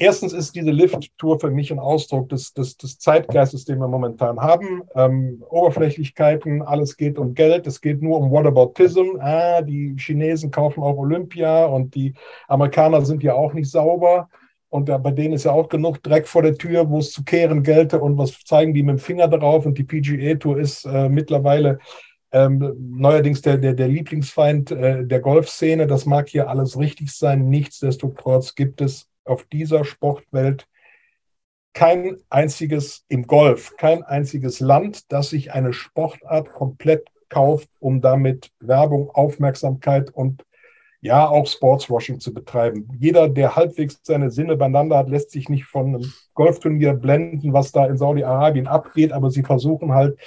[0.00, 4.40] erstens ist diese Lift-Tour für mich ein Ausdruck des, des, des Zeitgeistes, den wir momentan
[4.40, 4.82] haben.
[4.94, 9.18] Ähm, Oberflächlichkeiten, alles geht um Geld, es geht nur um Whataboutism.
[9.20, 12.14] Ah, die Chinesen kaufen auch Olympia und die
[12.48, 14.28] Amerikaner sind ja auch nicht sauber.
[14.70, 17.22] Und da, bei denen ist ja auch genug Dreck vor der Tür, wo es zu
[17.22, 19.66] kehren gelte und was zeigen die mit dem Finger drauf.
[19.66, 21.78] Und die PGA-Tour ist äh, mittlerweile
[22.32, 25.86] ähm, neuerdings der, der, der Lieblingsfeind äh, der Golfszene.
[25.86, 27.50] Das mag hier alles richtig sein.
[27.50, 30.66] Nichtsdestotrotz gibt es auf dieser Sportwelt
[31.72, 38.50] kein einziges im Golf, kein einziges Land, das sich eine Sportart komplett kauft, um damit
[38.58, 40.44] Werbung, Aufmerksamkeit und
[41.00, 42.88] ja auch Sportswashing zu betreiben.
[42.98, 47.72] Jeder, der halbwegs seine Sinne beieinander hat, lässt sich nicht von einem Golfturnier blenden, was
[47.72, 50.18] da in Saudi-Arabien abgeht, aber sie versuchen halt,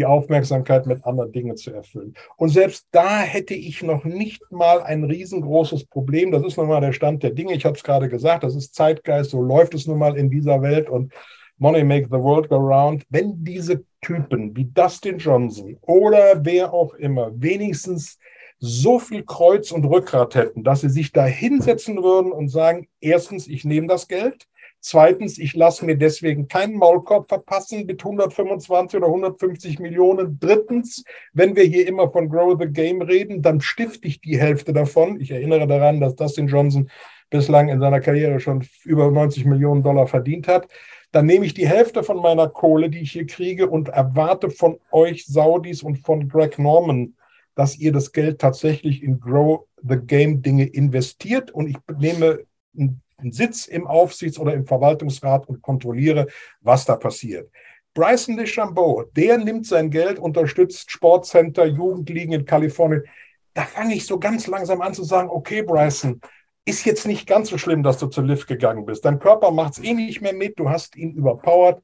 [0.00, 2.14] die Aufmerksamkeit mit anderen Dingen zu erfüllen.
[2.36, 6.30] Und selbst da hätte ich noch nicht mal ein riesengroßes Problem.
[6.32, 7.54] Das ist nun mal der Stand der Dinge.
[7.54, 10.62] Ich habe es gerade gesagt, das ist Zeitgeist, so läuft es nun mal in dieser
[10.62, 11.12] Welt und
[11.58, 13.04] Money make the world go round.
[13.10, 18.18] Wenn diese Typen wie Dustin Johnson oder wer auch immer wenigstens
[18.58, 23.46] so viel Kreuz und Rückgrat hätten, dass sie sich da hinsetzen würden und sagen, erstens,
[23.48, 24.46] ich nehme das Geld.
[24.80, 30.38] Zweitens, ich lasse mir deswegen keinen Maulkorb verpassen mit 125 oder 150 Millionen.
[30.40, 34.72] Drittens, wenn wir hier immer von Grow the Game reden, dann stifte ich die Hälfte
[34.72, 35.20] davon.
[35.20, 36.90] Ich erinnere daran, dass Dustin Johnson
[37.28, 40.66] bislang in seiner Karriere schon über 90 Millionen Dollar verdient hat.
[41.12, 44.78] Dann nehme ich die Hälfte von meiner Kohle, die ich hier kriege, und erwarte von
[44.90, 47.14] euch Saudis und von Greg Norman
[47.54, 52.40] dass ihr das Geld tatsächlich in Grow the Game Dinge investiert und ich nehme
[52.74, 53.02] einen
[53.32, 56.26] Sitz im Aufsichts- oder im Verwaltungsrat und kontrolliere,
[56.60, 57.50] was da passiert.
[57.94, 63.04] Bryson DeChambeau, der nimmt sein Geld, unterstützt Sportcenter, Jugendligen in Kalifornien.
[63.52, 66.20] Da fange ich so ganz langsam an zu sagen, okay, Bryson,
[66.64, 69.04] ist jetzt nicht ganz so schlimm, dass du zu Lift gegangen bist.
[69.04, 71.82] Dein Körper macht es eh nicht mehr mit, du hast ihn überpowert.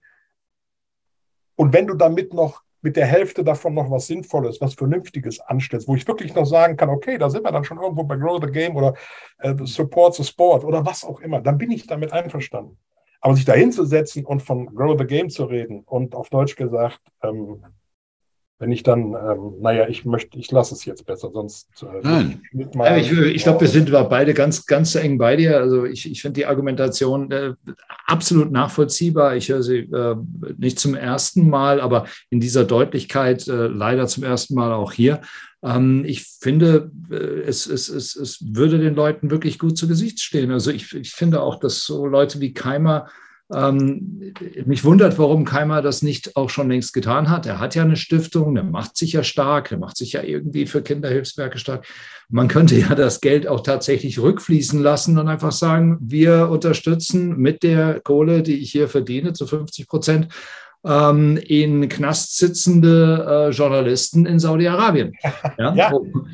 [1.56, 5.88] Und wenn du damit noch mit der Hälfte davon noch was Sinnvolles, was Vernünftiges anstellst,
[5.88, 8.40] wo ich wirklich noch sagen kann, okay, da sind wir dann schon irgendwo bei Grow
[8.42, 8.94] the Game oder
[9.38, 12.78] äh, Support the Sport oder was auch immer, dann bin ich damit einverstanden.
[13.20, 17.00] Aber sich da hinzusetzen und von Grow the Game zu reden und auf Deutsch gesagt,
[17.22, 17.64] ähm,
[18.58, 21.68] wenn ich dann, ähm, naja, ich möchte, ich lasse es jetzt besser, sonst.
[21.82, 22.42] Äh, Nein.
[22.74, 25.58] Ja, ich, ich glaube, wir sind beide ganz, ganz eng bei dir.
[25.58, 27.52] Also ich, ich finde die Argumentation äh,
[28.06, 29.36] absolut nachvollziehbar.
[29.36, 30.16] Ich höre sie äh,
[30.56, 35.20] nicht zum ersten Mal, aber in dieser Deutlichkeit äh, leider zum ersten Mal auch hier.
[35.62, 40.20] Ähm, ich finde, äh, es, es, es, es würde den Leuten wirklich gut zu Gesicht
[40.20, 40.50] stehen.
[40.50, 43.08] Also ich, ich finde auch, dass so Leute wie Keimer
[43.54, 44.34] ähm,
[44.64, 47.46] mich wundert, warum Keimer das nicht auch schon längst getan hat.
[47.46, 50.66] Er hat ja eine Stiftung, der macht sich ja stark, der macht sich ja irgendwie
[50.66, 51.86] für Kinderhilfswerke stark.
[52.28, 57.62] Man könnte ja das Geld auch tatsächlich rückfließen lassen und einfach sagen, wir unterstützen mit
[57.62, 60.28] der Kohle, die ich hier verdiene, zu 50 Prozent
[60.84, 65.12] ähm, in Knast sitzende äh, Journalisten in Saudi-Arabien.
[65.58, 65.92] Ja, ja.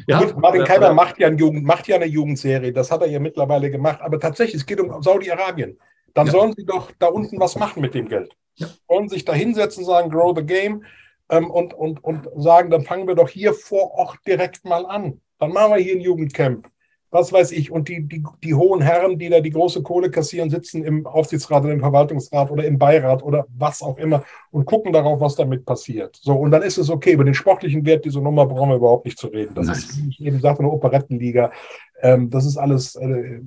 [0.08, 0.18] ja.
[0.20, 3.70] Gut, Martin Keimer macht ja, Jugend, macht ja eine Jugendserie, das hat er ja mittlerweile
[3.70, 5.76] gemacht, aber tatsächlich, es geht um Saudi-Arabien
[6.14, 6.32] dann ja.
[6.32, 8.36] sollen sie doch da unten was machen mit dem Geld.
[8.54, 8.68] Ja.
[8.88, 10.84] Sollen sich da hinsetzen, sagen, grow the game
[11.30, 15.20] ähm, und, und, und sagen, dann fangen wir doch hier vor Ort direkt mal an.
[15.38, 16.68] Dann machen wir hier ein Jugendcamp.
[17.10, 17.70] Was weiß ich.
[17.70, 21.62] Und die, die, die hohen Herren, die da die große Kohle kassieren, sitzen im Aufsichtsrat
[21.62, 25.66] oder im Verwaltungsrat oder im Beirat oder was auch immer und gucken darauf, was damit
[25.66, 26.18] passiert.
[26.22, 27.12] So, und dann ist es okay.
[27.12, 29.54] Über den sportlichen Wert dieser Nummer brauchen wir überhaupt nicht zu reden.
[29.54, 29.76] Das Nein.
[29.76, 31.52] ist, wie ich eben sagte, eine Operettenliga.
[32.00, 32.96] Ähm, das ist alles.
[32.96, 33.40] Äh,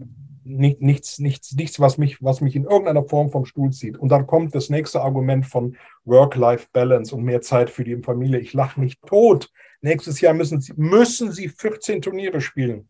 [0.46, 3.98] nichts, nichts, nichts, was mich, was mich in irgendeiner Form vom Stuhl zieht.
[3.98, 5.76] Und dann kommt das nächste Argument von
[6.06, 8.40] Work-Life-Balance und mehr Zeit für die Familie.
[8.40, 9.52] Ich lache mich tot.
[9.82, 12.88] Nächstes Jahr müssen Sie, müssen Sie 14 Turniere spielen.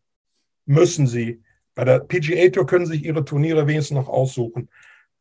[0.65, 1.41] Müssen Sie.
[1.75, 4.69] Bei der PGA Tour können sich Ihre Turniere wenigstens noch aussuchen.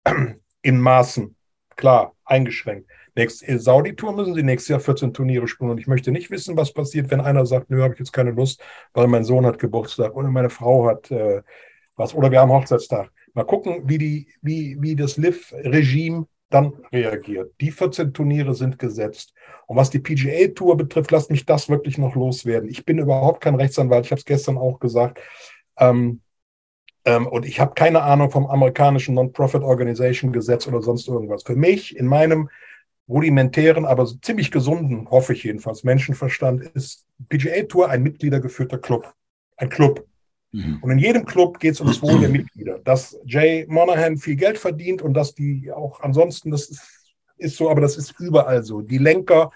[0.63, 1.37] In Maßen.
[1.77, 2.91] Klar, eingeschränkt.
[3.15, 5.71] Nächste äh, Saudi-Tour müssen Sie nächstes Jahr 14 Turniere spielen.
[5.71, 8.33] Und ich möchte nicht wissen, was passiert, wenn einer sagt, nö, habe ich jetzt keine
[8.33, 8.63] Lust,
[8.93, 11.43] weil mein Sohn hat Geburtstag oder meine Frau hat äh,
[11.97, 13.11] was, oder wir haben Hochzeitstag.
[13.35, 17.53] Mal gucken, wie, die, wie, wie das LIV-Regime dann reagiert.
[17.61, 19.35] Die 14 Turniere sind gesetzt.
[19.67, 22.69] Und was die PGA-Tour betrifft, lasst mich das wirklich noch loswerden.
[22.69, 25.21] Ich bin überhaupt kein Rechtsanwalt, ich habe es gestern auch gesagt.
[25.79, 26.21] Ähm,
[27.05, 31.43] ähm, und ich habe keine Ahnung vom amerikanischen Non-Profit-Organization-Gesetz oder sonst irgendwas.
[31.43, 32.49] Für mich, in meinem
[33.09, 39.13] rudimentären, aber ziemlich gesunden, hoffe ich jedenfalls, Menschenverstand, ist PGA-Tour ein mitgliedergeführter Club.
[39.57, 40.07] Ein Club.
[40.55, 40.79] Mhm.
[40.81, 42.79] Und in jedem Club geht es um das Wohl der Mitglieder.
[42.79, 47.05] Dass Jay Monahan viel Geld verdient und dass die auch ansonsten, das ist
[47.37, 48.81] ist so, aber das ist überall so.
[48.81, 49.51] Die Lenker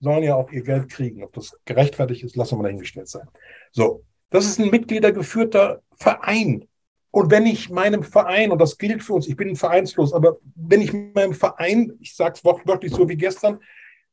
[0.00, 1.22] sollen ja auch ihr Geld kriegen.
[1.22, 3.28] Ob das gerechtfertigt ist, lassen wir dahingestellt sein.
[3.70, 6.68] So, das ist ein mitgliedergeführter Verein.
[7.10, 10.80] Und wenn ich meinem Verein, und das gilt für uns, ich bin vereinslos, aber wenn
[10.80, 13.58] ich meinem Verein, ich sage es wortwörtlich so wie gestern,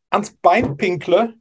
[0.10, 1.36] ans Bein pinkle,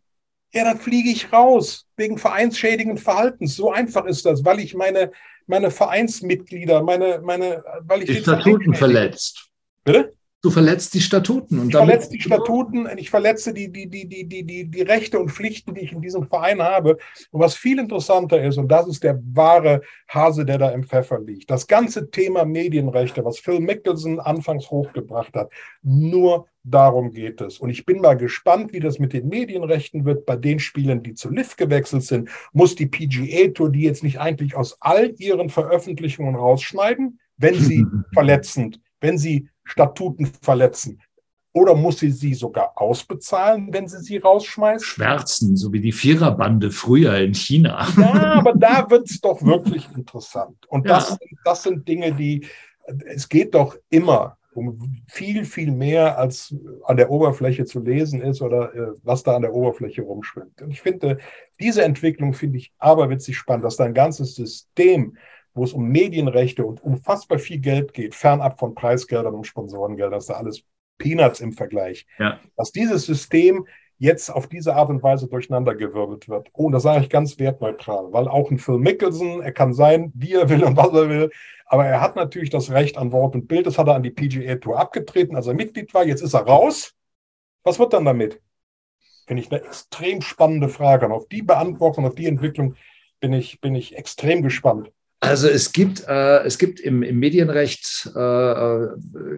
[0.53, 3.57] ja, dann fliege ich raus wegen vereinsschädigenden Verhaltens.
[3.57, 5.13] So einfach ist das, weil ich meine,
[5.47, 9.51] meine Vereinsmitglieder, meine, meine, weil ich die Statuten verletzt.
[9.85, 10.15] Bitte?
[10.41, 11.59] Du verletzt die Statuten.
[11.59, 15.19] Und ich verletze die Statuten, ich verletze die, die, die, die, die, die, die Rechte
[15.19, 16.99] und Pflichten, die ich in diesem Verein habe.
[17.33, 21.19] Und was viel interessanter ist, und das ist der wahre Hase, der da im Pfeffer
[21.19, 25.51] liegt, das ganze Thema Medienrechte, was Phil Mickelson anfangs hochgebracht hat,
[25.83, 27.59] nur darum geht es.
[27.59, 31.15] Und ich bin mal gespannt, wie das mit den Medienrechten wird bei den Spielen, die
[31.15, 32.29] zu Liv gewechselt sind.
[32.53, 37.85] Muss die PGA Tour die jetzt nicht eigentlich aus all ihren Veröffentlichungen rausschneiden, wenn sie
[38.13, 41.01] verletzend, wenn sie Statuten verletzen?
[41.53, 44.85] Oder muss sie sie sogar ausbezahlen, wenn sie sie rausschmeißt?
[44.85, 47.87] Schwärzen, so wie die Viererbande früher in China.
[47.97, 50.67] Ja, aber da wird es doch wirklich interessant.
[50.69, 50.95] Und ja.
[50.95, 52.47] das, das sind Dinge, die,
[53.07, 56.55] es geht doch immer um viel, viel mehr, als
[56.85, 60.63] an der Oberfläche zu lesen ist oder äh, was da an der Oberfläche rumschwimmt.
[60.63, 61.19] Und ich finde,
[61.61, 65.17] diese Entwicklung finde ich aberwitzig spannend, dass da ein ganzes System
[65.59, 70.25] wo es um Medienrechte und unfassbar viel Geld geht, fernab von Preisgeldern und Sponsorengeldern, das
[70.25, 70.63] ist da alles
[70.97, 72.07] Peanuts im Vergleich.
[72.19, 72.41] Ja.
[72.57, 73.67] Dass dieses System
[73.99, 76.49] jetzt auf diese Art und Weise durcheinandergewirbelt wird.
[76.53, 80.13] Oh, und das sage ich ganz wertneutral, weil auch ein Phil Mickelson, er kann sein,
[80.15, 81.31] wie er will und was er will,
[81.67, 83.67] aber er hat natürlich das Recht an Wort und Bild.
[83.67, 86.05] Das hat er an die PGA Tour abgetreten, als er Mitglied war.
[86.05, 86.95] Jetzt ist er raus.
[87.63, 88.41] Was wird dann damit?
[89.27, 91.05] Finde ich eine extrem spannende Frage.
[91.07, 92.75] Und auf die Beantwortung, auf die Entwicklung
[93.21, 94.91] bin ich, bin ich extrem gespannt.
[95.21, 98.89] Also es gibt, äh, es gibt im, im Medienrecht äh, äh,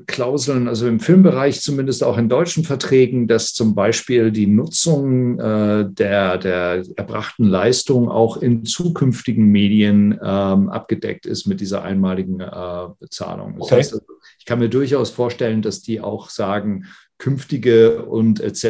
[0.06, 5.86] Klauseln, also im Filmbereich zumindest auch in deutschen Verträgen, dass zum Beispiel die Nutzung äh,
[5.88, 12.88] der, der erbrachten Leistung auch in zukünftigen Medien ähm, abgedeckt ist mit dieser einmaligen äh,
[12.98, 13.54] Bezahlung.
[13.54, 13.76] Das okay.
[13.76, 14.04] heißt, also,
[14.38, 18.64] ich kann mir durchaus vorstellen, dass die auch sagen, künftige und etc.,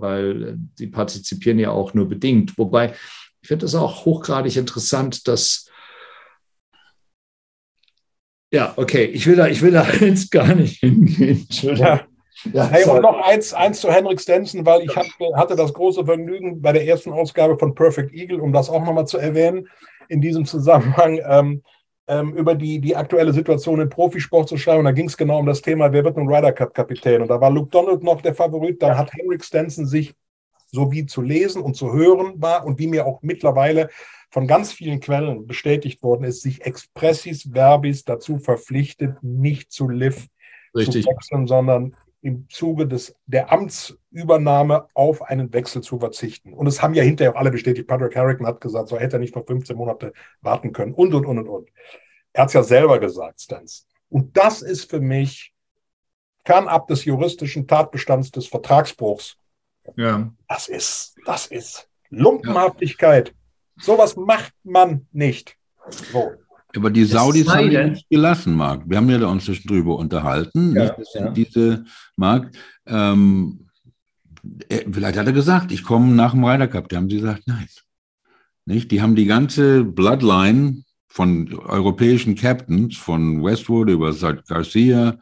[0.00, 2.56] weil die partizipieren ja auch nur bedingt.
[2.56, 2.94] Wobei
[3.40, 5.66] ich finde es auch hochgradig interessant, dass
[8.52, 9.04] ja, okay.
[9.06, 11.46] Ich will da, ich will da jetzt gar nicht hingehen.
[11.50, 12.02] Ja.
[12.52, 16.04] Ja, hey, und noch eins, eins zu Henrik Stenson, weil ich hab, hatte das große
[16.04, 19.68] Vergnügen bei der ersten Ausgabe von Perfect Eagle, um das auch nochmal zu erwähnen,
[20.08, 21.62] in diesem Zusammenhang ähm,
[22.08, 24.80] ähm, über die, die aktuelle Situation im Profisport zu schreiben.
[24.80, 27.22] Und da ging es genau um das Thema, wer wird nun Ryder Cup Kapitän?
[27.22, 28.82] Und da war Luke Donald noch der Favorit.
[28.82, 30.12] Da hat Henrik Stenson sich
[30.72, 33.88] so wie zu lesen und zu hören war und wie mir auch mittlerweile
[34.32, 40.26] von ganz vielen Quellen bestätigt worden ist, sich expressis verbis dazu verpflichtet, nicht zu Liv
[40.74, 41.04] Richtig.
[41.04, 46.54] zu wechseln, sondern im Zuge des, der Amtsübernahme auf einen Wechsel zu verzichten.
[46.54, 47.86] Und es haben ja hinterher auch alle bestätigt.
[47.86, 51.26] Patrick Harrington hat gesagt, so hätte er nicht noch 15 Monate warten können und, und,
[51.26, 51.68] und, und, und.
[52.32, 53.86] Er hat es ja selber gesagt, Stans.
[54.08, 55.52] Und das ist für mich
[56.46, 59.36] fernab des juristischen Tatbestands des Vertragsbruchs.
[59.96, 60.32] Ja.
[60.48, 63.28] Das ist, das ist Lumpenhaftigkeit.
[63.28, 63.34] Ja.
[63.82, 65.56] Sowas macht man nicht.
[66.12, 66.32] So.
[66.74, 68.88] Aber die Saudis haben ihn nicht gelassen, Marc.
[68.88, 70.74] Wir haben ja da uns drüber unterhalten.
[70.74, 71.30] Ja, das sind ja.
[71.32, 71.84] diese,
[72.16, 72.50] Marc,
[72.86, 73.68] ähm,
[74.68, 76.88] vielleicht hat er gesagt, ich komme nach dem Ryder Cup.
[76.88, 77.66] Da haben sie gesagt, nein.
[78.64, 78.90] Nicht?
[78.90, 85.18] Die haben die ganze Bloodline von europäischen Captains, von Westwood über Garcia,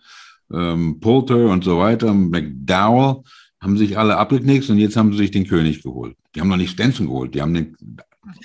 [0.53, 3.23] ähm, Poulter und so weiter, McDowell,
[3.61, 6.17] haben sich alle abgeknickt und jetzt haben sie sich den König geholt.
[6.35, 7.77] Die haben noch nicht Stenson geholt, die haben den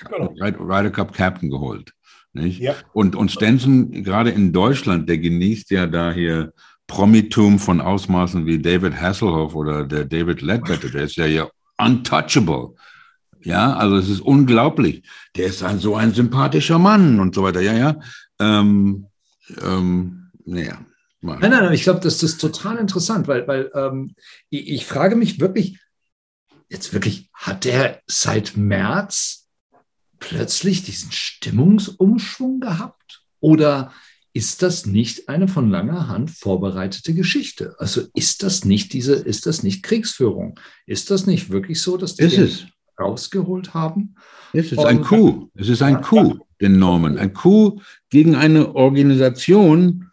[0.09, 0.33] genau.
[0.39, 1.93] Ryder Cup Captain geholt.
[2.33, 2.59] Nicht?
[2.59, 2.73] Ja.
[2.93, 6.53] Und, und Stenson, gerade in Deutschland, der genießt ja da hier
[6.87, 11.47] Promitum von Ausmaßen wie David Hasselhoff oder der David Ledbetter, der ist ja ja
[11.77, 12.75] untouchable.
[13.41, 15.03] Ja, also es ist unglaublich.
[15.35, 17.61] Der ist ein, so ein sympathischer Mann und so weiter.
[17.61, 17.95] Ja, ja.
[18.39, 19.05] Ähm,
[19.63, 20.79] ähm, naja.
[21.25, 24.15] Nein, nein, nein, ich glaube, das ist total interessant, weil, weil ähm,
[24.49, 25.79] ich, ich frage mich wirklich,
[26.69, 29.47] jetzt wirklich, hat der seit März
[30.19, 33.23] plötzlich diesen Stimmungsumschwung gehabt?
[33.39, 33.91] Oder
[34.33, 37.75] ist das nicht eine von langer Hand vorbereitete Geschichte?
[37.79, 40.59] Also ist das nicht diese, ist das nicht Kriegsführung?
[40.85, 42.65] Ist das nicht wirklich so, dass die ist es.
[42.99, 44.15] rausgeholt haben?
[44.51, 45.49] Es ist ein Coup.
[45.55, 47.17] Es ist ein Coup, den Norman.
[47.17, 50.04] Ein Coup gegen eine Organisation,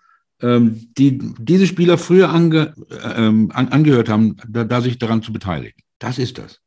[0.43, 2.74] ähm, die diese Spieler früher ange,
[3.16, 5.80] ähm, angehört haben, da, da sich daran zu beteiligen.
[5.99, 6.59] Das ist das.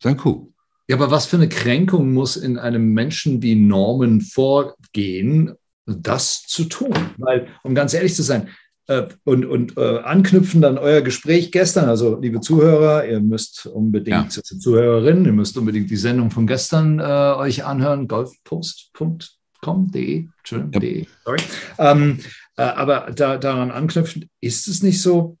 [0.00, 0.52] ist ein Coup.
[0.88, 5.52] Ja, aber was für eine Kränkung muss in einem Menschen wie Norman vorgehen,
[5.86, 6.94] das zu tun?
[7.18, 8.48] Weil, um ganz ehrlich zu sein,
[8.88, 14.34] äh, und, und äh, anknüpfend an euer Gespräch gestern, also liebe Zuhörer, ihr müsst unbedingt,
[14.34, 14.42] ja.
[14.42, 20.80] Zuhörerinnen, ihr müsst unbedingt die Sendung von gestern äh, euch anhören, golfpost.com.de, Entschuldigung, ja.
[20.80, 21.38] de, sorry.
[21.78, 22.22] Ähm, äh,
[22.56, 25.38] aber da, daran anknüpfend, ist es nicht so,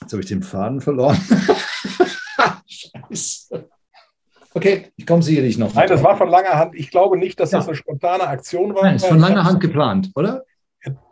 [0.00, 1.18] jetzt habe ich den Faden verloren.
[2.66, 3.68] Scheiße.
[4.52, 5.74] Okay, ich komme sicherlich noch.
[5.74, 6.74] Nein, das war von langer Hand.
[6.74, 7.58] Ich glaube nicht, dass ja.
[7.58, 8.82] das eine spontane Aktion war.
[8.82, 10.44] Nein, ist von langer Hand geplant, oder?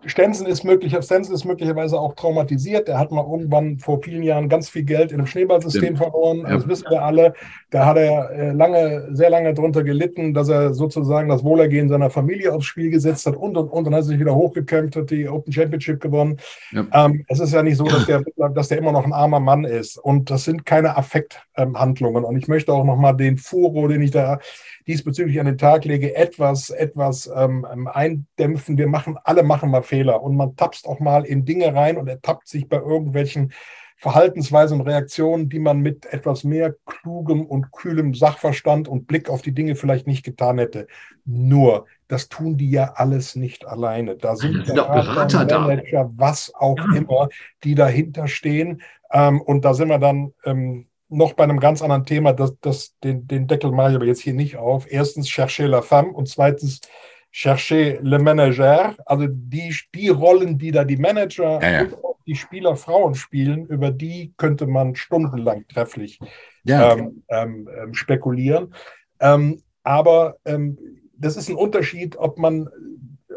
[0.07, 2.89] Stenson ist, möglich, Stenson ist möglicherweise auch traumatisiert.
[2.89, 5.97] Er hat mal irgendwann vor vielen Jahren ganz viel Geld in einem Schneeballsystem ja.
[5.97, 6.45] verloren.
[6.49, 7.35] Das wissen wir alle.
[7.71, 12.11] Da hat er äh, lange, sehr lange darunter gelitten, dass er sozusagen das Wohlergehen seiner
[12.11, 13.85] Familie aufs Spiel gesetzt hat und und und.
[13.85, 16.39] Dann hat er sich wieder hochgekämpft, hat die Open Championship gewonnen.
[16.71, 16.87] Ja.
[16.93, 18.23] Ähm, es ist ja nicht so, dass der,
[18.55, 19.99] dass der immer noch ein armer Mann ist.
[19.99, 22.25] Und das sind keine Affekthandlungen.
[22.25, 24.39] und ich möchte auch nochmal den Furo, den ich da
[24.87, 28.79] diesbezüglich an den Tag lege, etwas, etwas ähm, eindämpfen.
[28.79, 32.09] Wir machen, alle machen mal Fehler und man tapst auch mal in Dinge rein und
[32.09, 33.53] ertappt sich bei irgendwelchen
[34.01, 39.43] Verhaltensweisen und Reaktionen, die man mit etwas mehr klugem und kühlem Sachverstand und Blick auf
[39.43, 40.87] die Dinge vielleicht nicht getan hätte.
[41.25, 44.17] Nur, das tun die ja alles nicht alleine.
[44.17, 46.11] Da sind Berater, Berater Manager, da.
[46.15, 46.97] was auch ja.
[46.97, 47.29] immer,
[47.65, 48.83] die dahinter stehen.
[49.11, 52.95] Ähm, und da sind wir dann ähm, noch bei einem ganz anderen Thema, das, das,
[53.03, 54.87] den, den Deckel mache ich aber jetzt hier nicht auf.
[54.89, 56.83] Erstens, chercher la femme und zweitens,
[57.31, 58.97] chercher le manager.
[59.07, 61.83] Also die, die Rollen, die da die Manager ja, ja.
[61.83, 66.19] und auch die Spieler Frauen spielen, über die könnte man stundenlang trefflich
[66.65, 66.93] ja.
[66.93, 68.75] ähm, ähm, ähm spekulieren.
[69.21, 70.79] Ähm, aber ähm,
[71.15, 72.69] das ist ein Unterschied, ob man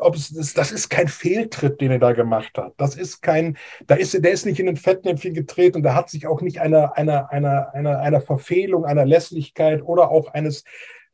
[0.01, 2.73] ob es das, das ist kein Fehltritt, den er da gemacht hat.
[2.77, 6.09] Das ist kein, da ist der ist nicht in ein Fettnäpfchen getreten und da hat
[6.09, 10.63] sich auch nicht einer einer einer einer einer Verfehlung, einer Lässlichkeit oder auch eines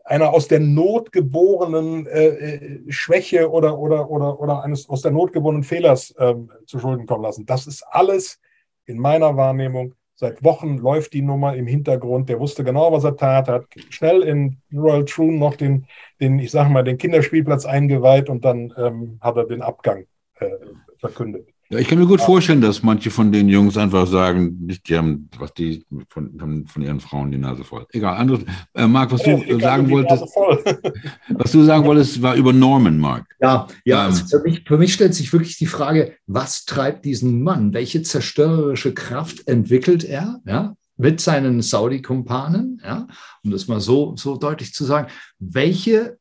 [0.07, 5.11] einer aus der Not geborenen äh, äh, Schwäche oder oder oder oder eines aus der
[5.11, 7.45] Not geborenen Fehlers ähm, zu Schulden kommen lassen.
[7.45, 8.39] Das ist alles
[8.85, 12.27] in meiner Wahrnehmung Seit Wochen läuft die Nummer im Hintergrund.
[12.27, 15.85] Der wusste genau, was er tat, hat schnell in Royal Troon noch den,
[16.19, 20.07] den ich sage mal, den Kinderspielplatz eingeweiht und dann ähm, hat er den Abgang
[20.39, 20.49] äh,
[20.97, 21.47] verkündet.
[21.69, 24.95] Ja, ich kann mir gut vorstellen, dass manche von den Jungs einfach sagen, nicht, die
[24.95, 27.85] haben, was die von, von ihren Frauen die Nase voll.
[27.91, 28.43] Egal, anderes.
[28.73, 30.23] Äh, Marc, was ja, du sagen wolltest,
[31.29, 33.25] was du sagen wolltest, war über Norman, Marc.
[33.41, 34.05] Ja, ja.
[34.05, 37.73] Ähm, also für, mich, für mich stellt sich wirklich die Frage, was treibt diesen Mann?
[37.73, 40.39] Welche zerstörerische Kraft entwickelt er?
[40.45, 43.07] Ja, mit seinen Saudi-Kumpanen, ja,
[43.43, 46.17] um das mal so, so deutlich zu sagen, welche,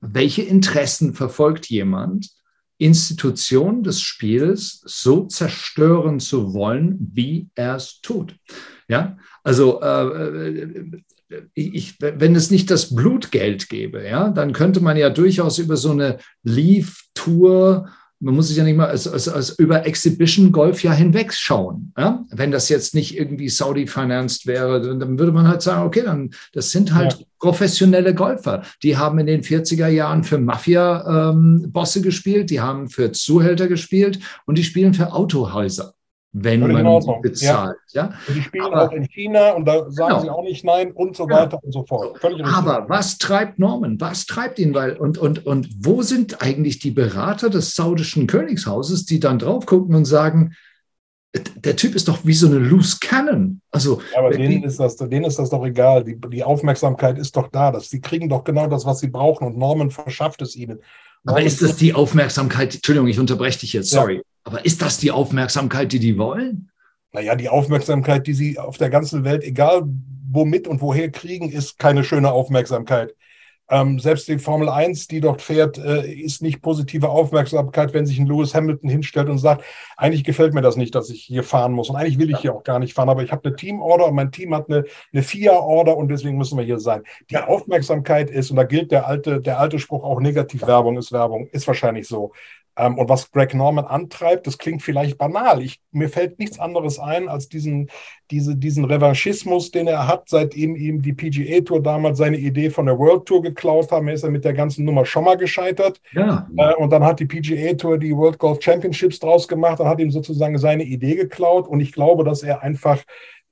[0.00, 2.30] welche Interessen verfolgt jemand,
[2.82, 8.36] Institution des Spiels so zerstören zu wollen, wie er es tut.
[8.88, 11.00] Ja, also äh,
[11.54, 15.92] ich, wenn es nicht das Blutgeld gäbe, ja, dann könnte man ja durchaus über so
[15.92, 17.88] eine Leave-Tour
[18.22, 21.92] man muss sich ja nicht mal als, als, als über Exhibition Golf ja hinwegschauen.
[21.98, 22.24] Ja?
[22.30, 26.70] Wenn das jetzt nicht irgendwie Saudi-financed wäre, dann würde man halt sagen, okay, dann das
[26.70, 27.26] sind halt ja.
[27.40, 28.62] professionelle Golfer.
[28.84, 34.20] Die haben in den 40er Jahren für Mafia-Bosse ähm, gespielt, die haben für Zuhälter gespielt
[34.46, 35.94] und die spielen für Autohäuser
[36.32, 37.76] wenn Völlig man sie bezahlt.
[37.92, 38.10] Ja.
[38.26, 38.34] ja.
[38.34, 40.20] Die spielen aber, auch in China und da sagen genau.
[40.22, 41.60] sie auch nicht nein und so weiter ja.
[41.62, 42.18] und so fort.
[42.20, 44.00] Völlig aber was treibt Norman?
[44.00, 44.74] Was treibt ihn?
[44.74, 49.66] Weil, und, und, und wo sind eigentlich die Berater des saudischen Königshauses, die dann drauf
[49.66, 50.54] gucken und sagen,
[51.56, 53.60] der Typ ist doch wie so eine Loose Cannon.
[53.70, 56.04] Also, ja, aber denen ist, das, denen ist das doch egal.
[56.04, 57.72] Die, die Aufmerksamkeit ist doch da.
[57.72, 60.80] Das, die kriegen doch genau das, was sie brauchen und Norman verschafft es ihnen.
[61.24, 62.74] Aber ist das die Aufmerksamkeit?
[62.74, 64.22] Entschuldigung, ich unterbreche dich jetzt, sorry.
[64.44, 66.70] Aber ist das die Aufmerksamkeit, die die wollen?
[67.12, 69.82] Naja, die Aufmerksamkeit, die sie auf der ganzen Welt, egal
[70.30, 73.14] womit und woher kriegen, ist keine schöne Aufmerksamkeit.
[73.72, 78.18] Ähm, selbst die Formel 1, die dort fährt, äh, ist nicht positive Aufmerksamkeit, wenn sich
[78.18, 79.64] ein Lewis Hamilton hinstellt und sagt,
[79.96, 81.88] eigentlich gefällt mir das nicht, dass ich hier fahren muss.
[81.88, 84.14] Und eigentlich will ich hier auch gar nicht fahren, aber ich habe eine Teamorder und
[84.14, 87.02] mein Team hat eine, eine FIA-Order und deswegen müssen wir hier sein.
[87.30, 91.46] Die Aufmerksamkeit ist, und da gilt der alte, der alte Spruch auch Negativwerbung ist Werbung,
[91.46, 92.32] ist wahrscheinlich so.
[92.76, 95.62] Ähm, und was Greg Norman antreibt, das klingt vielleicht banal.
[95.62, 97.90] Ich, mir fällt nichts anderes ein als diesen,
[98.30, 102.86] diese, diesen Revanchismus, den er hat, seitdem ihm die PGA Tour damals seine Idee von
[102.86, 104.08] der World Tour geklaut haben.
[104.08, 106.00] Er ist ja mit der ganzen Nummer schon mal gescheitert.
[106.12, 106.48] Ja.
[106.56, 110.00] Äh, und dann hat die PGA Tour die World Golf Championships draus gemacht und hat
[110.00, 111.68] ihm sozusagen seine Idee geklaut.
[111.68, 113.02] Und ich glaube, dass er einfach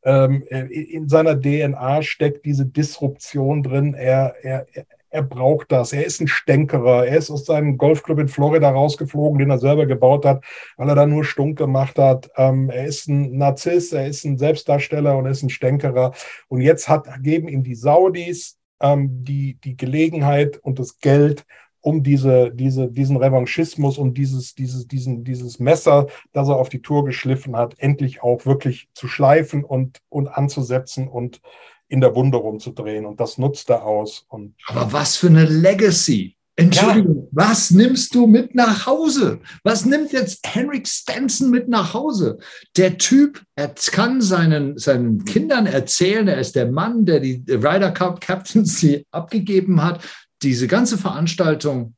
[0.02, 3.92] ähm, in seiner DNA steckt diese Disruption drin.
[3.94, 4.66] Er, er,
[5.10, 5.92] er braucht das.
[5.92, 7.06] Er ist ein Stänkerer.
[7.06, 10.44] Er ist aus seinem Golfclub in Florida rausgeflogen, den er selber gebaut hat,
[10.76, 12.30] weil er da nur Stunk gemacht hat.
[12.36, 16.12] Ähm, er ist ein Narziss, er ist ein Selbstdarsteller und er ist ein Stänkerer.
[16.48, 21.44] Und jetzt hat, geben ihm die Saudis ähm, die, die Gelegenheit und das Geld,
[21.82, 26.82] um diese, diese, diesen Revanchismus und dieses, dieses, diesen, dieses Messer, das er auf die
[26.82, 31.40] Tour geschliffen hat, endlich auch wirklich zu schleifen und, und anzusetzen und
[31.90, 33.04] in der Wunde rumzudrehen.
[33.04, 34.24] Und das nutzt er aus.
[34.28, 36.36] Und Aber was für eine Legacy.
[36.56, 37.28] Entschuldigung, ja.
[37.32, 39.40] was nimmst du mit nach Hause?
[39.64, 42.38] Was nimmt jetzt Henrik Stenson mit nach Hause?
[42.76, 47.92] Der Typ, er kann seinen, seinen Kindern erzählen, er ist der Mann, der die Ryder
[47.92, 50.02] Cup Captaincy abgegeben hat,
[50.42, 51.94] diese ganze Veranstaltung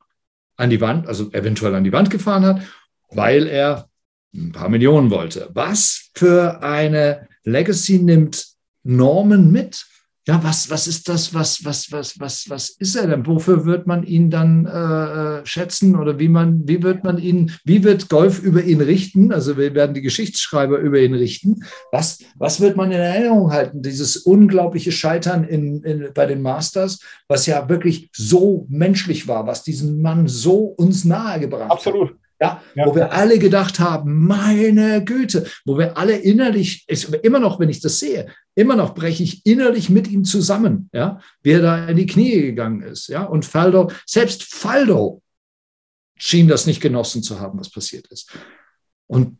[0.57, 2.63] an die Wand, also eventuell an die Wand gefahren hat,
[3.11, 3.89] weil er
[4.35, 5.51] ein paar Millionen wollte.
[5.55, 8.52] Was für eine Legacy nimmt
[8.83, 9.85] Norman mit?
[10.25, 13.27] ja, was, was ist das, was, was, was, was, was ist er denn?
[13.27, 17.51] Wofür wird man ihn dann äh, äh, schätzen oder wie man, wie wird man ihn,
[17.65, 19.33] wie wird Golf über ihn richten?
[19.33, 21.65] Also wir werden die Geschichtsschreiber über ihn richten.
[21.91, 23.83] Was, was wird man in Erinnerung halten?
[23.83, 29.65] Dieses unglaubliche Scheitern in, in, bei den Masters, was ja wirklich so menschlich war, was
[29.65, 32.11] diesen Mann so uns nahegebracht Absolut.
[32.11, 32.17] hat.
[32.43, 36.85] Ja, ja, wo wir alle gedacht haben, meine Güte, wo wir alle innerlich,
[37.23, 38.27] immer noch, wenn ich das sehe,
[38.57, 42.41] immer noch breche ich innerlich mit ihm zusammen, ja, wie er da in die Knie
[42.43, 45.23] gegangen ist, ja, und Faldo, selbst Faldo
[46.19, 48.33] schien das nicht genossen zu haben, was passiert ist.
[49.07, 49.39] Und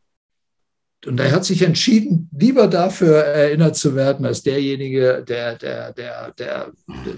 [1.07, 6.31] und er hat sich entschieden, lieber dafür erinnert zu werden, als derjenige, der, der, der,
[6.33, 6.73] der,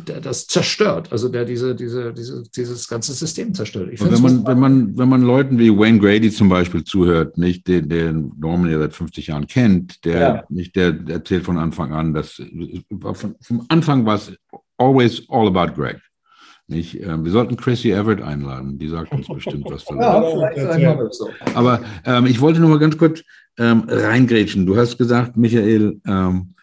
[0.06, 3.90] der das zerstört, also der diese, diese, diese, dieses ganze System zerstört.
[3.92, 7.88] wenn, man, wenn, man, wenn man Leuten wie Wayne Grady zum Beispiel zuhört, nicht den,
[7.88, 10.44] den Norman ja seit 50 Jahren kennt, der ja.
[10.48, 12.40] nicht der erzählt von Anfang an, dass
[13.00, 14.32] von, vom Anfang war es
[14.78, 16.00] always all about Greg.
[16.66, 16.98] Nicht?
[17.02, 20.98] Ähm, wir sollten Chrissy Everett einladen, die sagt uns bestimmt was von ja.
[21.54, 23.22] Aber ähm, ich wollte noch mal ganz kurz
[23.58, 24.66] ähm, reingrätschen.
[24.66, 26.54] Du hast gesagt, Michael, ähm,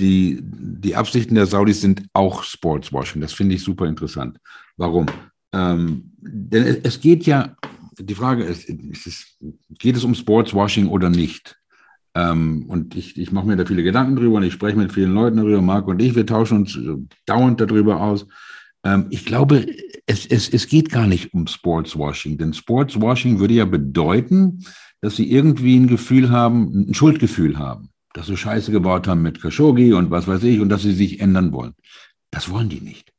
[0.00, 3.20] die, die Absichten der Saudis sind auch Sportswashing.
[3.20, 4.38] Das finde ich super interessant.
[4.76, 5.06] Warum?
[5.52, 7.54] Ähm, denn es, es, geht ja,
[7.98, 9.36] die Frage ist, ist,
[9.78, 11.56] geht es um Sportswashing oder nicht?
[12.14, 15.14] Ähm, und ich, ich mache mir da viele Gedanken drüber und ich spreche mit vielen
[15.14, 15.60] Leuten darüber.
[15.60, 16.78] Marc und ich, wir tauschen uns
[17.26, 18.26] dauernd darüber aus.
[18.84, 19.66] Ähm, ich glaube,
[20.06, 24.64] es, es, es geht gar nicht um Sportswashing, denn Sportswashing würde ja bedeuten,
[25.00, 29.40] dass sie irgendwie ein Gefühl haben, ein Schuldgefühl haben, dass sie Scheiße gebaut haben mit
[29.40, 31.74] Khashoggi und was weiß ich und dass sie sich ändern wollen.
[32.30, 33.12] Das wollen die nicht,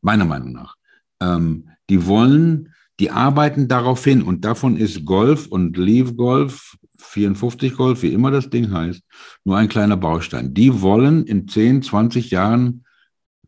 [0.00, 0.76] meiner Meinung nach.
[1.20, 7.74] Ähm, die wollen, die arbeiten darauf hin und davon ist Golf und Leave Golf, 54
[7.74, 9.02] Golf, wie immer das Ding heißt,
[9.44, 10.54] nur ein kleiner Baustein.
[10.54, 12.82] Die wollen in 10, 20 Jahren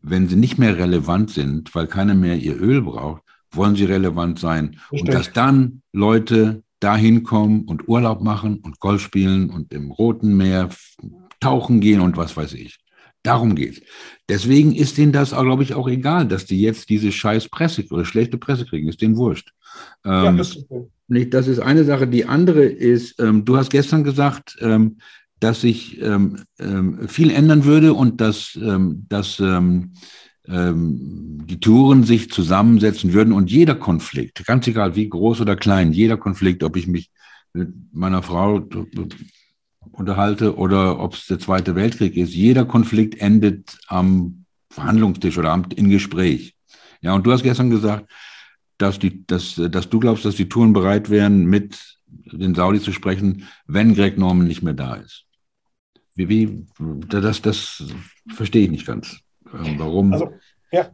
[0.01, 4.39] wenn sie nicht mehr relevant sind, weil keiner mehr ihr Öl braucht, wollen sie relevant
[4.39, 4.79] sein.
[4.91, 5.01] Richtig.
[5.01, 10.37] Und dass dann Leute dahin kommen und Urlaub machen und Golf spielen und im Roten
[10.37, 10.69] Meer
[11.39, 12.79] tauchen gehen und was weiß ich.
[13.21, 13.81] Darum geht's.
[14.29, 18.05] Deswegen ist denen das, glaube ich, auch egal, dass die jetzt diese scheiß Presse oder
[18.05, 18.87] schlechte Presse kriegen.
[18.87, 19.51] Ist denen wurscht.
[20.05, 20.65] Ähm, ja, das, ist
[21.09, 22.07] nicht, das ist eine Sache.
[22.07, 24.99] Die andere ist, ähm, du hast gestern gesagt, ähm,
[25.41, 29.41] dass sich ähm, ähm, viel ändern würde und dass, ähm, dass
[30.49, 35.93] ähm, die Touren sich zusammensetzen würden und jeder Konflikt, ganz egal wie groß oder klein,
[35.93, 37.09] jeder Konflikt, ob ich mich
[37.53, 38.67] mit meiner Frau
[39.91, 45.65] unterhalte oder ob es der Zweite Weltkrieg ist, jeder Konflikt endet am Verhandlungstisch oder am,
[45.75, 46.55] in Gespräch.
[47.01, 48.09] Ja, und du hast gestern gesagt,
[48.77, 52.91] dass, die, dass, dass du glaubst, dass die Touren bereit wären, mit den Saudis zu
[52.91, 55.25] sprechen, wenn Greg Norman nicht mehr da ist.
[56.15, 56.65] Wie, wie,
[57.07, 57.83] das, das
[58.33, 59.19] verstehe ich nicht ganz.
[59.53, 60.13] Ähm, warum?
[60.13, 60.31] Also,
[60.71, 60.89] ja.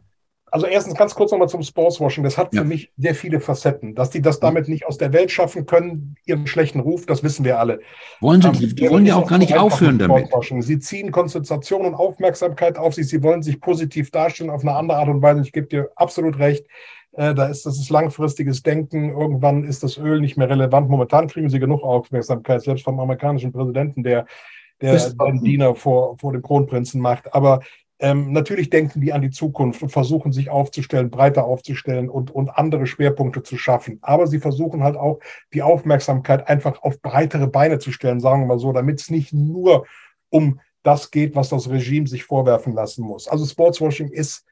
[0.48, 2.22] Also erstens ganz kurz nochmal zum Sportswashing.
[2.22, 2.62] Das hat ja.
[2.62, 3.94] für mich sehr viele Facetten.
[3.94, 7.44] Dass die das damit nicht aus der Welt schaffen können, ihren schlechten Ruf, das wissen
[7.44, 7.80] wir alle.
[8.20, 10.30] Wollen sie, ähm, die wollen ja auch gar nicht aufhören damit.
[10.60, 13.08] Sie ziehen Konzentration und Aufmerksamkeit auf sich.
[13.08, 15.42] Sie wollen sich positiv darstellen auf eine andere Art und Weise.
[15.42, 16.64] Ich gebe dir absolut recht.
[17.12, 19.10] Äh, da ist das ist langfristiges Denken.
[19.10, 20.88] Irgendwann ist das Öl nicht mehr relevant.
[20.88, 24.26] Momentan kriegen sie genug Aufmerksamkeit, selbst vom amerikanischen Präsidenten, der
[24.80, 27.34] der den Diener vor, vor dem Kronprinzen macht.
[27.34, 27.60] Aber
[27.98, 32.50] ähm, natürlich denken die an die Zukunft und versuchen sich aufzustellen, breiter aufzustellen und, und
[32.50, 33.98] andere Schwerpunkte zu schaffen.
[34.02, 35.20] Aber sie versuchen halt auch
[35.54, 39.32] die Aufmerksamkeit einfach auf breitere Beine zu stellen, sagen wir mal so, damit es nicht
[39.32, 39.86] nur
[40.28, 43.28] um das geht, was das Regime sich vorwerfen lassen muss.
[43.28, 44.44] Also Sportswashing ist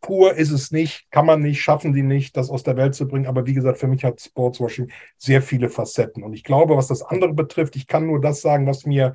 [0.00, 3.06] pur ist es nicht, kann man nicht, schaffen die nicht, das aus der Welt zu
[3.06, 3.26] bringen.
[3.26, 6.22] Aber wie gesagt, für mich hat Sportswashing sehr viele Facetten.
[6.22, 9.14] Und ich glaube, was das andere betrifft, ich kann nur das sagen, was mir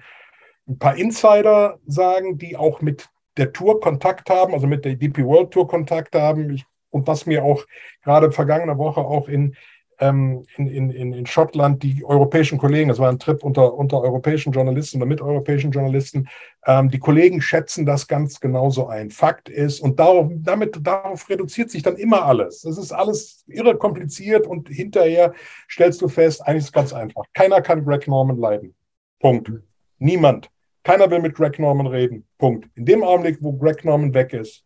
[0.68, 5.24] ein paar Insider sagen, die auch mit der Tour Kontakt haben, also mit der DP
[5.24, 6.50] World Tour Kontakt haben.
[6.52, 7.66] Ich, und was mir auch
[8.04, 9.56] gerade vergangene Woche auch in
[10.00, 14.52] ähm, in, in, in Schottland die europäischen Kollegen, das war ein Trip unter, unter europäischen
[14.52, 16.28] Journalisten oder mit europäischen Journalisten,
[16.66, 19.12] ähm, die Kollegen schätzen das ganz genauso ein.
[19.12, 22.66] Fakt ist, und darauf, damit, darauf reduziert sich dann immer alles.
[22.66, 25.34] Es ist alles irre kompliziert und hinterher
[25.70, 27.24] stellst du fest, eigentlich ist es ganz einfach.
[27.34, 28.76] Keiner kann Greg Norman leiden.
[29.20, 29.52] Punkt.
[29.98, 30.50] Niemand.
[30.86, 32.28] Keiner will mit Greg Norman reden.
[32.38, 32.70] Punkt.
[32.76, 34.64] In dem Augenblick, wo Greg Norman weg ist,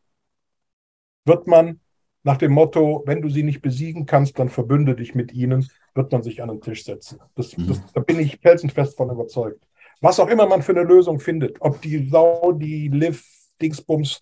[1.26, 1.80] wird man
[2.24, 5.66] nach dem Motto, wenn du sie nicht besiegen kannst, dann verbünde dich mit ihnen,
[5.96, 7.20] wird man sich an den Tisch setzen.
[7.36, 7.68] Das, mhm.
[7.68, 9.66] das, da bin ich felsenfest von überzeugt.
[10.02, 13.26] Was auch immer man für eine Lösung findet, ob die Sau, die Liv,
[13.62, 14.20] Dingsbums,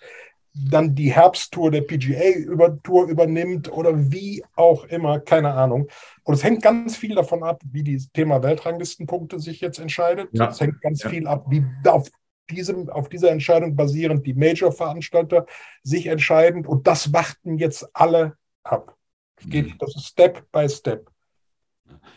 [0.69, 5.87] dann die Herbsttour der PGA-Tour übernimmt oder wie auch immer, keine Ahnung.
[6.23, 10.29] Und es hängt ganz viel davon ab, wie das Thema Weltranglistenpunkte sich jetzt entscheidet.
[10.33, 10.49] Ja.
[10.49, 11.09] Es hängt ganz ja.
[11.09, 12.09] viel ab, wie auf
[12.49, 15.45] diesem, auf dieser Entscheidung basierend die Major-Veranstalter
[15.83, 16.65] sich entscheiden.
[16.65, 18.95] Und das warten jetzt alle ab.
[19.37, 19.77] Das, geht, mhm.
[19.79, 21.09] das ist Step by Step.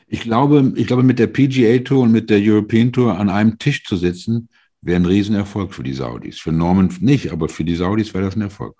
[0.06, 3.58] Ich glaube, ich glaube, mit der PGA Tour und mit der European Tour an einem
[3.58, 4.48] Tisch zu sitzen,
[4.82, 6.38] wäre ein Riesenerfolg für die Saudis.
[6.38, 8.76] Für Norman nicht, aber für die Saudis wäre das ein Erfolg.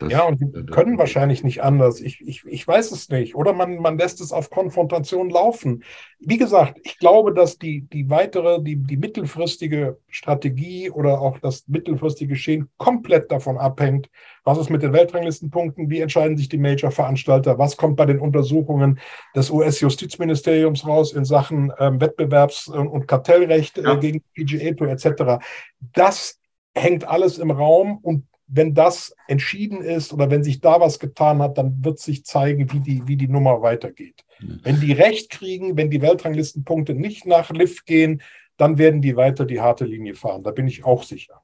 [0.00, 2.00] Das, ja, und die können wahrscheinlich nicht anders.
[2.00, 3.34] Ich, ich, ich weiß es nicht.
[3.34, 5.84] Oder man, man lässt es auf Konfrontation laufen.
[6.18, 11.68] Wie gesagt, ich glaube, dass die, die weitere, die, die mittelfristige Strategie oder auch das
[11.68, 14.08] mittelfristige Geschehen komplett davon abhängt,
[14.42, 19.00] was ist mit den Weltranglistenpunkten, wie entscheiden sich die Major-Veranstalter, was kommt bei den Untersuchungen
[19.36, 23.94] des US-Justizministeriums raus in Sachen ähm, Wettbewerbs- und Kartellrecht äh, ja.
[23.96, 25.44] gegen PGA Tour etc.
[25.92, 26.40] Das
[26.74, 31.40] hängt alles im Raum und wenn das entschieden ist oder wenn sich da was getan
[31.40, 34.24] hat, dann wird sich zeigen, wie die, wie die Nummer weitergeht.
[34.62, 38.22] Wenn die recht kriegen, wenn die Weltranglistenpunkte nicht nach Lift gehen,
[38.56, 40.42] dann werden die weiter die harte Linie fahren.
[40.42, 41.42] Da bin ich auch sicher.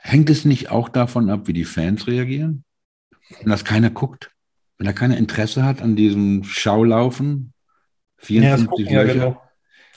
[0.00, 2.64] Hängt es nicht auch davon ab, wie die Fans reagieren?
[3.40, 4.32] Wenn das keiner guckt?
[4.76, 7.52] Wenn da keiner Interesse hat an diesem Schaulaufen?
[8.18, 9.16] 54 ja, Löcher?
[9.16, 9.43] Ja,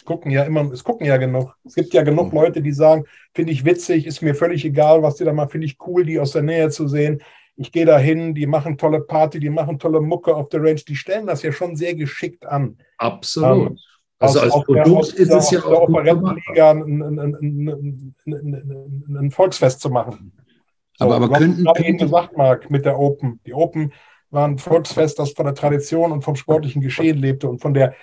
[0.07, 1.55] gucken ja immer, es gucken ja genug.
[1.65, 2.39] Es gibt ja genug mhm.
[2.39, 3.03] Leute, die sagen,
[3.35, 6.19] finde ich witzig, ist mir völlig egal, was die da machen, finde ich cool, die
[6.19, 7.21] aus der Nähe zu sehen.
[7.57, 10.81] Ich gehe da hin, die machen tolle Party, die machen tolle Mucke auf der Range,
[10.87, 12.77] die stellen das ja schon sehr geschickt an.
[12.97, 13.71] Absolut.
[13.71, 13.77] Ähm,
[14.19, 20.31] also als Produkt ist es ja auch Operettenliga ein, ein, ein, ein, Volksfest zu machen.
[20.99, 23.39] Aber, aber könnten, könnten eben gesagt, Marc, mit der Open.
[23.45, 23.93] Die Open
[24.29, 27.93] war ein Volksfest, das von der Tradition und vom sportlichen Geschehen lebte und von der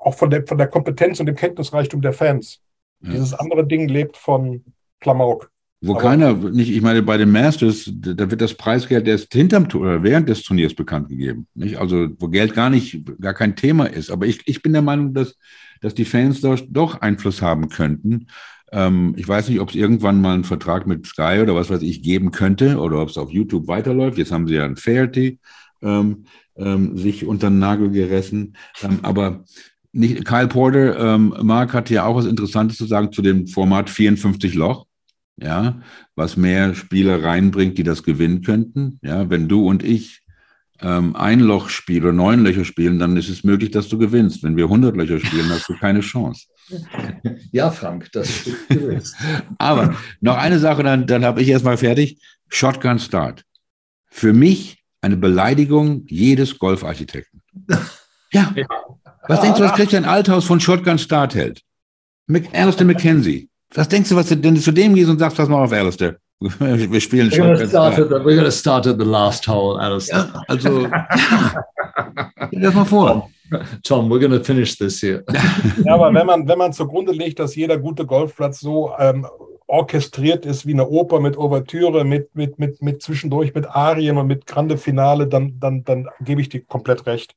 [0.00, 2.60] auch von der, von der Kompetenz und dem Kenntnisreichtum der Fans.
[3.00, 3.12] Ja.
[3.12, 4.64] Dieses andere Ding lebt von
[5.00, 5.50] Klamauk.
[5.80, 9.68] Wo Aber keiner, nicht, ich meine, bei den Masters, da wird das Preisgeld erst hinterm
[9.74, 11.46] oder während des Turniers bekannt gegeben.
[11.54, 11.78] Nicht?
[11.78, 14.10] Also, wo Geld gar nicht, gar kein Thema ist.
[14.10, 15.36] Aber ich, ich bin der Meinung, dass,
[15.80, 18.26] dass die Fans doch, doch Einfluss haben könnten.
[18.72, 21.82] Ähm, ich weiß nicht, ob es irgendwann mal einen Vertrag mit Sky oder was weiß
[21.82, 24.18] ich geben könnte oder ob es auf YouTube weiterläuft.
[24.18, 25.38] Jetzt haben sie ja ein Fairty
[25.82, 26.24] ähm,
[26.56, 28.56] ähm, sich unter den Nagel gerissen.
[28.82, 29.44] Ähm, aber
[29.92, 33.90] nicht, Kyle Porter, ähm, Mark hat ja auch was Interessantes zu sagen zu dem Format
[33.90, 34.86] 54 Loch.
[35.40, 35.80] Ja,
[36.16, 38.98] was mehr Spieler reinbringt, die das gewinnen könnten.
[39.02, 40.22] Ja, wenn du und ich
[40.80, 44.42] ähm, ein Loch spielen oder neun Löcher spielen, dann ist es möglich, dass du gewinnst.
[44.42, 46.46] Wenn wir 100 Löcher spielen, hast du keine Chance.
[47.50, 49.14] Ja, Frank, das stimmt.
[49.58, 52.20] Aber noch eine Sache, dann, dann habe ich erstmal fertig.
[52.48, 53.42] Shotgun Start.
[54.10, 57.42] Für mich eine Beleidigung jedes Golfarchitekten.
[58.30, 58.52] Ja.
[58.54, 58.66] ja.
[59.26, 61.62] Was denkst du, was Christian Althaus von Shotgun Start hält?
[62.52, 63.48] Alistair McKenzie.
[63.72, 66.16] Was denkst du, was du denn zu dem gehst und sagst, pass mal auf, Alistair.
[66.40, 67.96] Wir spielen Shotgun Start.
[67.96, 70.30] We're going to start at the last hole, Alistair.
[70.34, 73.30] Ja, also, stell dir das mal vor.
[73.82, 75.24] Tom, we're going to finish this here.
[75.84, 79.26] Ja, aber wenn man, wenn man zugrunde legt, dass jeder gute Golfplatz so ähm,
[79.68, 84.26] orchestriert ist wie eine Oper mit Ouvertüre, mit, mit, mit, mit zwischendurch mit Arien und
[84.26, 87.36] mit Grande Finale, dann, dann, dann gebe ich dir komplett recht.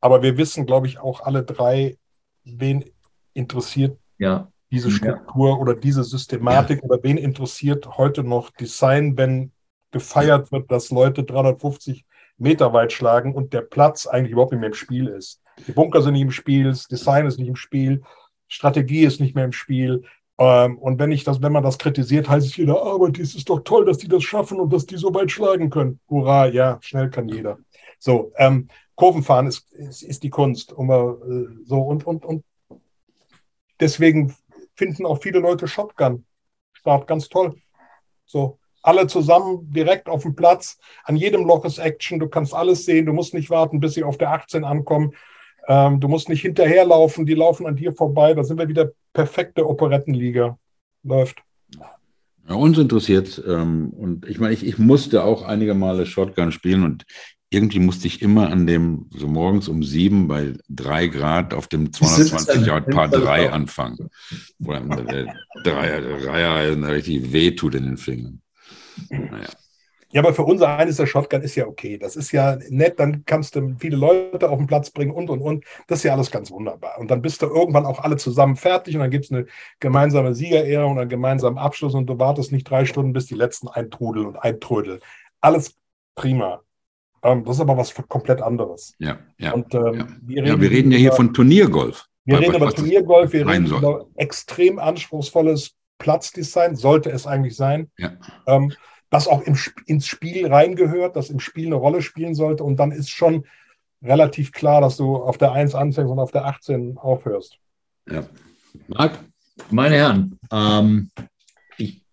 [0.00, 1.96] Aber wir wissen, glaube ich, auch alle drei,
[2.44, 2.84] wen
[3.32, 4.50] interessiert ja.
[4.72, 5.54] diese Struktur ja.
[5.54, 6.88] oder diese Systematik ja.
[6.88, 9.52] oder wen interessiert heute noch Design, wenn
[9.92, 12.04] gefeiert wird, dass Leute 350
[12.38, 15.42] Meter weit schlagen und der Platz eigentlich überhaupt nicht mehr im Spiel ist.
[15.66, 18.02] Die Bunker sind nicht im Spiel, das Design ist nicht im Spiel,
[18.48, 20.04] Strategie ist nicht mehr im Spiel.
[20.40, 23.50] Ähm, und wenn ich das, wenn man das kritisiert, heißt es jeder, aber es ist
[23.50, 26.00] doch toll, dass die das schaffen und dass die so weit schlagen können.
[26.08, 27.58] Hurra, ja, schnell kann jeder.
[27.98, 30.72] So, ähm, Kurvenfahren ist, ist, ist, die Kunst.
[30.72, 32.42] Um, äh, so und, und, und
[33.78, 34.34] deswegen
[34.74, 36.24] finden auch viele Leute Shotgun.
[36.72, 37.60] Start ganz toll.
[38.24, 40.78] So, alle zusammen direkt auf dem Platz.
[41.04, 42.18] An jedem Loch ist Action.
[42.18, 43.04] Du kannst alles sehen.
[43.04, 45.12] Du musst nicht warten, bis sie auf der 18 ankommen.
[45.68, 47.26] Ähm, du musst nicht hinterherlaufen.
[47.26, 48.34] Die laufen an dir vorbei.
[48.34, 50.58] Da sind wir wieder perfekte Operettenliga.
[51.02, 51.42] Läuft.
[52.48, 56.82] Ja, uns interessiert, ähm, und ich meine, ich, ich musste auch einige Male Shotgun spielen
[56.82, 57.04] und
[57.50, 61.92] irgendwie musste ich immer an dem, so morgens um sieben bei drei Grad auf dem
[61.92, 64.08] 220 Yard Paar 3 anfangen.
[64.58, 65.34] Wo dann der
[65.64, 68.40] Dreier, Dreier richtig wehtut in den Fingern.
[69.10, 69.48] Naja.
[70.12, 71.96] Ja, aber für unser eines der Shotgun ist ja okay.
[71.96, 75.40] Das ist ja nett, dann kannst du viele Leute auf den Platz bringen und und
[75.40, 75.64] und.
[75.86, 76.98] Das ist ja alles ganz wunderbar.
[76.98, 79.46] Und dann bist du irgendwann auch alle zusammen fertig und dann gibt es eine
[79.78, 83.68] gemeinsame Siegerehrung und einen gemeinsamen Abschluss und du wartest nicht drei Stunden, bis die letzten
[83.68, 85.00] eintrudeln und eintrödeln.
[85.40, 85.76] Alles
[86.16, 86.60] prima.
[87.22, 88.94] Ähm, das ist aber was komplett anderes.
[88.98, 89.52] Ja, ja.
[89.52, 90.06] Und, ähm, ja.
[90.22, 92.06] Wir, reden ja, wir reden ja hier von Turniergolf.
[92.24, 97.90] Wir reden über Turniergolf, wir reden über extrem anspruchsvolles Platzdesign, sollte es eigentlich sein.
[97.98, 98.12] Ja.
[98.46, 98.72] Ähm,
[99.10, 99.56] das auch im,
[99.86, 102.64] ins Spiel reingehört, das im Spiel eine Rolle spielen sollte.
[102.64, 103.44] Und dann ist schon
[104.02, 107.58] relativ klar, dass du auf der 1 anfängst und auf der 18 aufhörst.
[108.08, 108.24] Ja.
[108.86, 109.18] Marc,
[109.70, 111.10] meine Herren, ähm,
[111.76, 112.04] ich,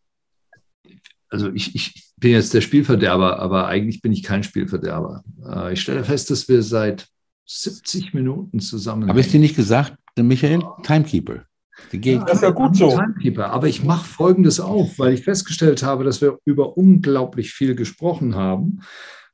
[1.29, 5.23] also ich, ich bin jetzt der Spielverderber, aber eigentlich bin ich kein Spielverderber.
[5.47, 7.07] Äh, ich stelle fest, dass wir seit
[7.45, 9.07] 70 Minuten zusammen.
[9.07, 10.61] Habe ich dir nicht gesagt, der Michael?
[10.83, 11.45] Timekeeper.
[11.91, 12.89] Ja, das ist ja gut so.
[12.89, 13.51] Timekeeper.
[13.51, 18.35] Aber ich mache Folgendes auf, weil ich festgestellt habe, dass wir über unglaublich viel gesprochen
[18.35, 18.81] haben.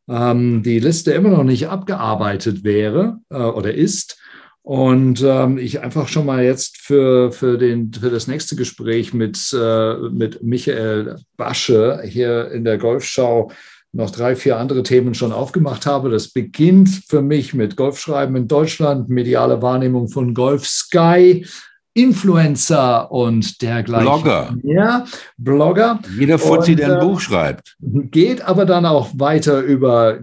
[0.08, 4.20] Ähm, die Liste immer noch nicht abgearbeitet wäre äh, oder ist.
[4.62, 9.54] Und ähm, ich einfach schon mal jetzt für, für, den, für das nächste Gespräch mit,
[9.54, 13.52] äh, mit Michael Basche hier in der Golfschau
[13.92, 16.10] noch drei, vier andere Themen schon aufgemacht habe.
[16.10, 21.46] Das beginnt für mich mit Golfschreiben in Deutschland, mediale Wahrnehmung von Golf Sky,
[21.94, 24.06] Influencer und dergleichen.
[24.06, 24.56] Blogger.
[24.64, 25.06] Ja,
[25.38, 26.00] Blogger.
[26.18, 27.76] Jeder Fuzzi, der ein äh, Buch schreibt.
[27.80, 30.20] Geht aber dann auch weiter über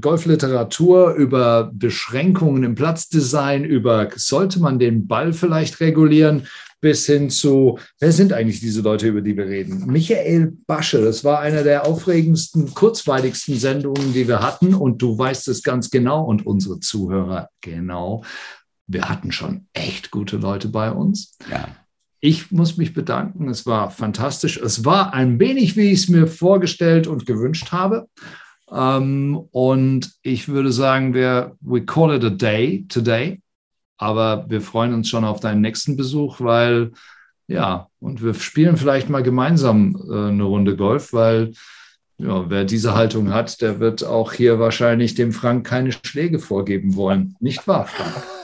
[0.00, 6.46] Golfliteratur, über Beschränkungen im Platzdesign, über sollte man den Ball vielleicht regulieren,
[6.80, 9.86] bis hin zu, wer sind eigentlich diese Leute, über die wir reden?
[9.86, 15.48] Michael Basche, das war eine der aufregendsten, kurzweiligsten Sendungen, die wir hatten und du weißt
[15.48, 18.22] es ganz genau und unsere Zuhörer genau
[18.88, 21.36] wir hatten schon echt gute Leute bei uns.
[21.50, 21.68] Ja.
[22.20, 23.48] Ich muss mich bedanken.
[23.48, 24.56] Es war fantastisch.
[24.56, 28.08] Es war ein wenig, wie ich es mir vorgestellt und gewünscht habe.
[28.72, 33.40] Ähm, und ich würde sagen, wir we call it a day today.
[33.98, 36.92] Aber wir freuen uns schon auf deinen nächsten Besuch, weil
[37.46, 41.52] ja, und wir spielen vielleicht mal gemeinsam äh, eine Runde Golf, weil
[42.18, 46.96] ja, wer diese Haltung hat, der wird auch hier wahrscheinlich dem Frank keine Schläge vorgeben
[46.96, 47.36] wollen.
[47.40, 48.37] Nicht wahr, Frank?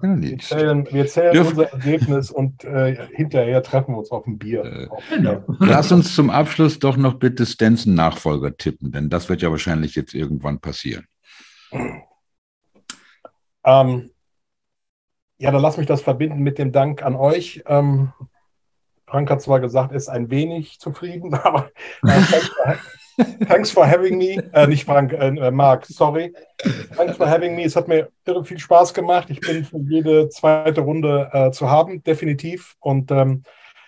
[0.00, 4.64] Wir zählen, wir zählen unser Ergebnis und äh, hinterher treffen wir uns auf ein Bier.
[4.64, 5.44] Äh, genau.
[5.58, 9.94] Lass uns zum Abschluss doch noch bitte Stenson Nachfolger tippen, denn das wird ja wahrscheinlich
[9.94, 11.06] jetzt irgendwann passieren.
[13.64, 14.10] Ähm,
[15.38, 17.62] ja, dann lass mich das verbinden mit dem Dank an euch.
[17.66, 18.12] Ähm,
[19.06, 21.70] Frank hat zwar gesagt, er ist ein wenig zufrieden, aber
[22.02, 22.76] äh,
[23.46, 24.42] Thanks for having me.
[24.52, 26.32] Äh, nicht Frank, äh, äh, Marc, sorry.
[26.96, 27.64] Thanks for having me.
[27.64, 29.28] Es hat mir irre viel Spaß gemacht.
[29.30, 32.76] Ich bin für jede zweite Runde äh, zu haben, definitiv.
[32.80, 33.42] Und ähm,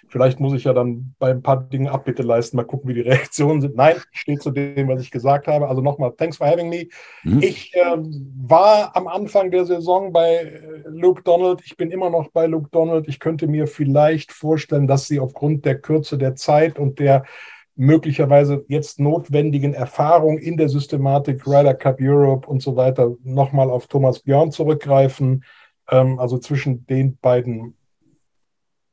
[0.09, 2.57] vielleicht muss ich ja dann bei ein paar Dingen Abbitte leisten.
[2.57, 3.77] Mal gucken, wie die Reaktionen sind.
[3.77, 5.69] Nein, steht zu dem, was ich gesagt habe.
[5.69, 6.89] Also nochmal, thanks for having me.
[7.25, 7.43] Mhm.
[7.43, 11.63] Ich ähm, war am Anfang der Saison bei äh, Luke Donald.
[11.65, 13.09] Ich bin immer noch bei Luke Donald.
[13.09, 17.25] Ich könnte mir vielleicht vorstellen, dass sie aufgrund der Kürze der Zeit und der
[17.75, 23.87] möglicherweise jetzt notwendigen Erfahrung in der Systematik Ryder Cup Europe und so weiter nochmal auf
[23.87, 25.45] Thomas Björn zurückgreifen.
[25.89, 27.77] Ähm, also zwischen den beiden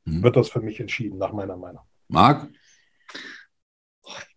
[0.04, 0.22] mhm.
[0.22, 1.82] wird das für mich entschieden, nach meiner Meinung.
[2.08, 2.48] Marc?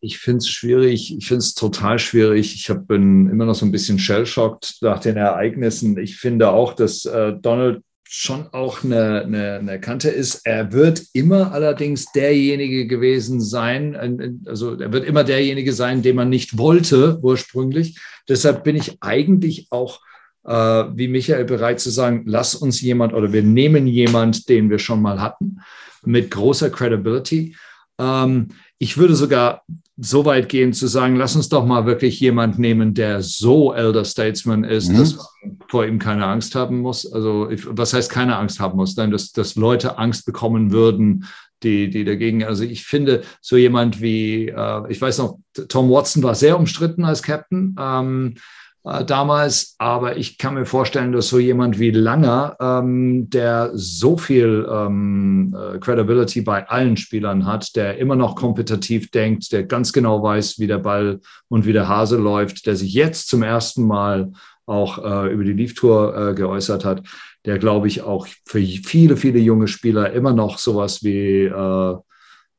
[0.02, 2.54] Ich finde es schwierig, ich finde es total schwierig.
[2.54, 5.98] Ich hab, bin immer noch so ein bisschen shell-shocked nach den Ereignissen.
[5.98, 7.84] Ich finde auch, dass äh, Donald
[8.16, 10.46] schon auch eine, eine, eine, Kante ist.
[10.46, 16.30] Er wird immer allerdings derjenige gewesen sein, also er wird immer derjenige sein, den man
[16.30, 17.98] nicht wollte ursprünglich.
[18.30, 20.00] Deshalb bin ich eigentlich auch,
[20.46, 24.78] äh, wie Michael, bereit zu sagen, lass uns jemand oder wir nehmen jemand, den wir
[24.78, 25.62] schon mal hatten,
[26.06, 27.56] mit großer Credibility.
[28.00, 29.64] Ähm, ich würde sogar
[29.98, 34.06] so weit gehen zu sagen, lass uns doch mal wirklich jemand nehmen, der so Elder
[34.06, 34.98] Statesman ist, mhm.
[34.98, 37.12] dass man vor ihm keine Angst haben muss.
[37.12, 38.96] Also was heißt keine Angst haben muss?
[38.96, 41.26] Nein, dass, dass Leute Angst bekommen würden,
[41.62, 45.40] die, die dagegen, also ich finde so jemand wie, äh, ich weiß noch,
[45.70, 47.76] Tom Watson war sehr umstritten als Captain.
[47.80, 48.36] Ähm,
[48.86, 54.18] äh, damals, aber ich kann mir vorstellen, dass so jemand wie Langer, ähm, der so
[54.18, 59.94] viel ähm, äh, Credibility bei allen Spielern hat, der immer noch kompetitiv denkt, der ganz
[59.94, 63.88] genau weiß, wie der Ball und wie der Hase läuft, der sich jetzt zum ersten
[63.88, 64.34] Mal
[64.66, 67.04] auch äh, über die Leaf Tour äh, geäußert hat,
[67.46, 71.96] der glaube ich auch für viele, viele junge Spieler immer noch sowas wie äh,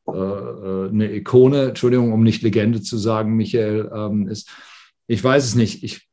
[0.06, 4.50] äh, äh eine Ikone, Entschuldigung, um nicht Legende zu sagen, Michael, ähm, ist.
[5.06, 5.84] Ich weiß es nicht.
[5.84, 6.08] Ich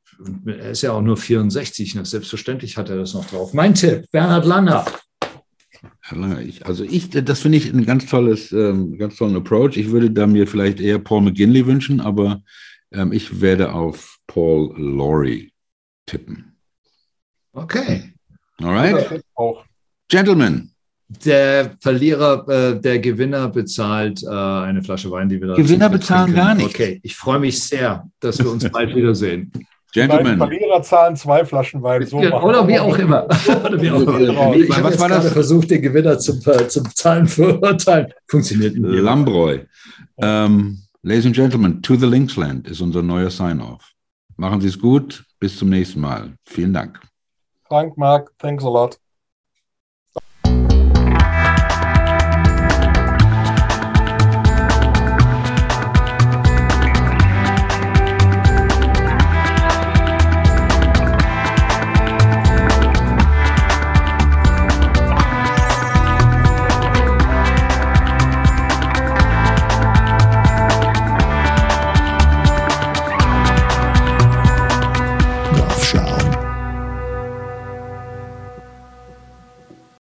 [0.45, 2.05] er ist ja auch nur 64, ne?
[2.05, 3.53] selbstverständlich hat er das noch drauf.
[3.53, 4.85] Mein Tipp, Bernhard Langer.
[6.63, 9.77] Also ich, das finde ich ein ganz tolles, ähm, ganz tollen Approach.
[9.77, 12.41] Ich würde da mir vielleicht eher Paul McGinley wünschen, aber
[12.91, 15.51] ähm, ich werde auf Paul Laurie
[16.05, 16.57] tippen.
[17.53, 18.13] Okay.
[18.61, 19.23] All right.
[20.07, 20.71] Gentlemen.
[21.25, 26.33] Der Verlierer, äh, der Gewinner bezahlt äh, eine Flasche Wein, die wir da Gewinner bezahlen
[26.33, 26.67] gar nicht.
[26.67, 29.51] Okay, ich freue mich sehr, dass wir uns bald wiedersehen.
[29.91, 30.37] Gentlemen.
[30.37, 32.05] Verlierer zahlen zwei Flaschen Wein.
[32.05, 33.25] So ja, oder wie auch immer.
[33.25, 34.55] oder wie auch immer.
[34.55, 38.13] Ich habe jetzt gerade versucht, den Gewinner zum, äh, zum Zahlen verurteilen.
[38.27, 39.01] Funktioniert nicht.
[39.01, 39.65] Lambroy.
[40.15, 43.91] Um, ähm, ladies and Gentlemen, To the Linksland ist unser neuer Sign-Off.
[44.37, 45.25] Machen Sie es gut.
[45.39, 46.33] Bis zum nächsten Mal.
[46.45, 47.01] Vielen Dank.
[47.67, 49.00] Frank, Mark, thanks a lot.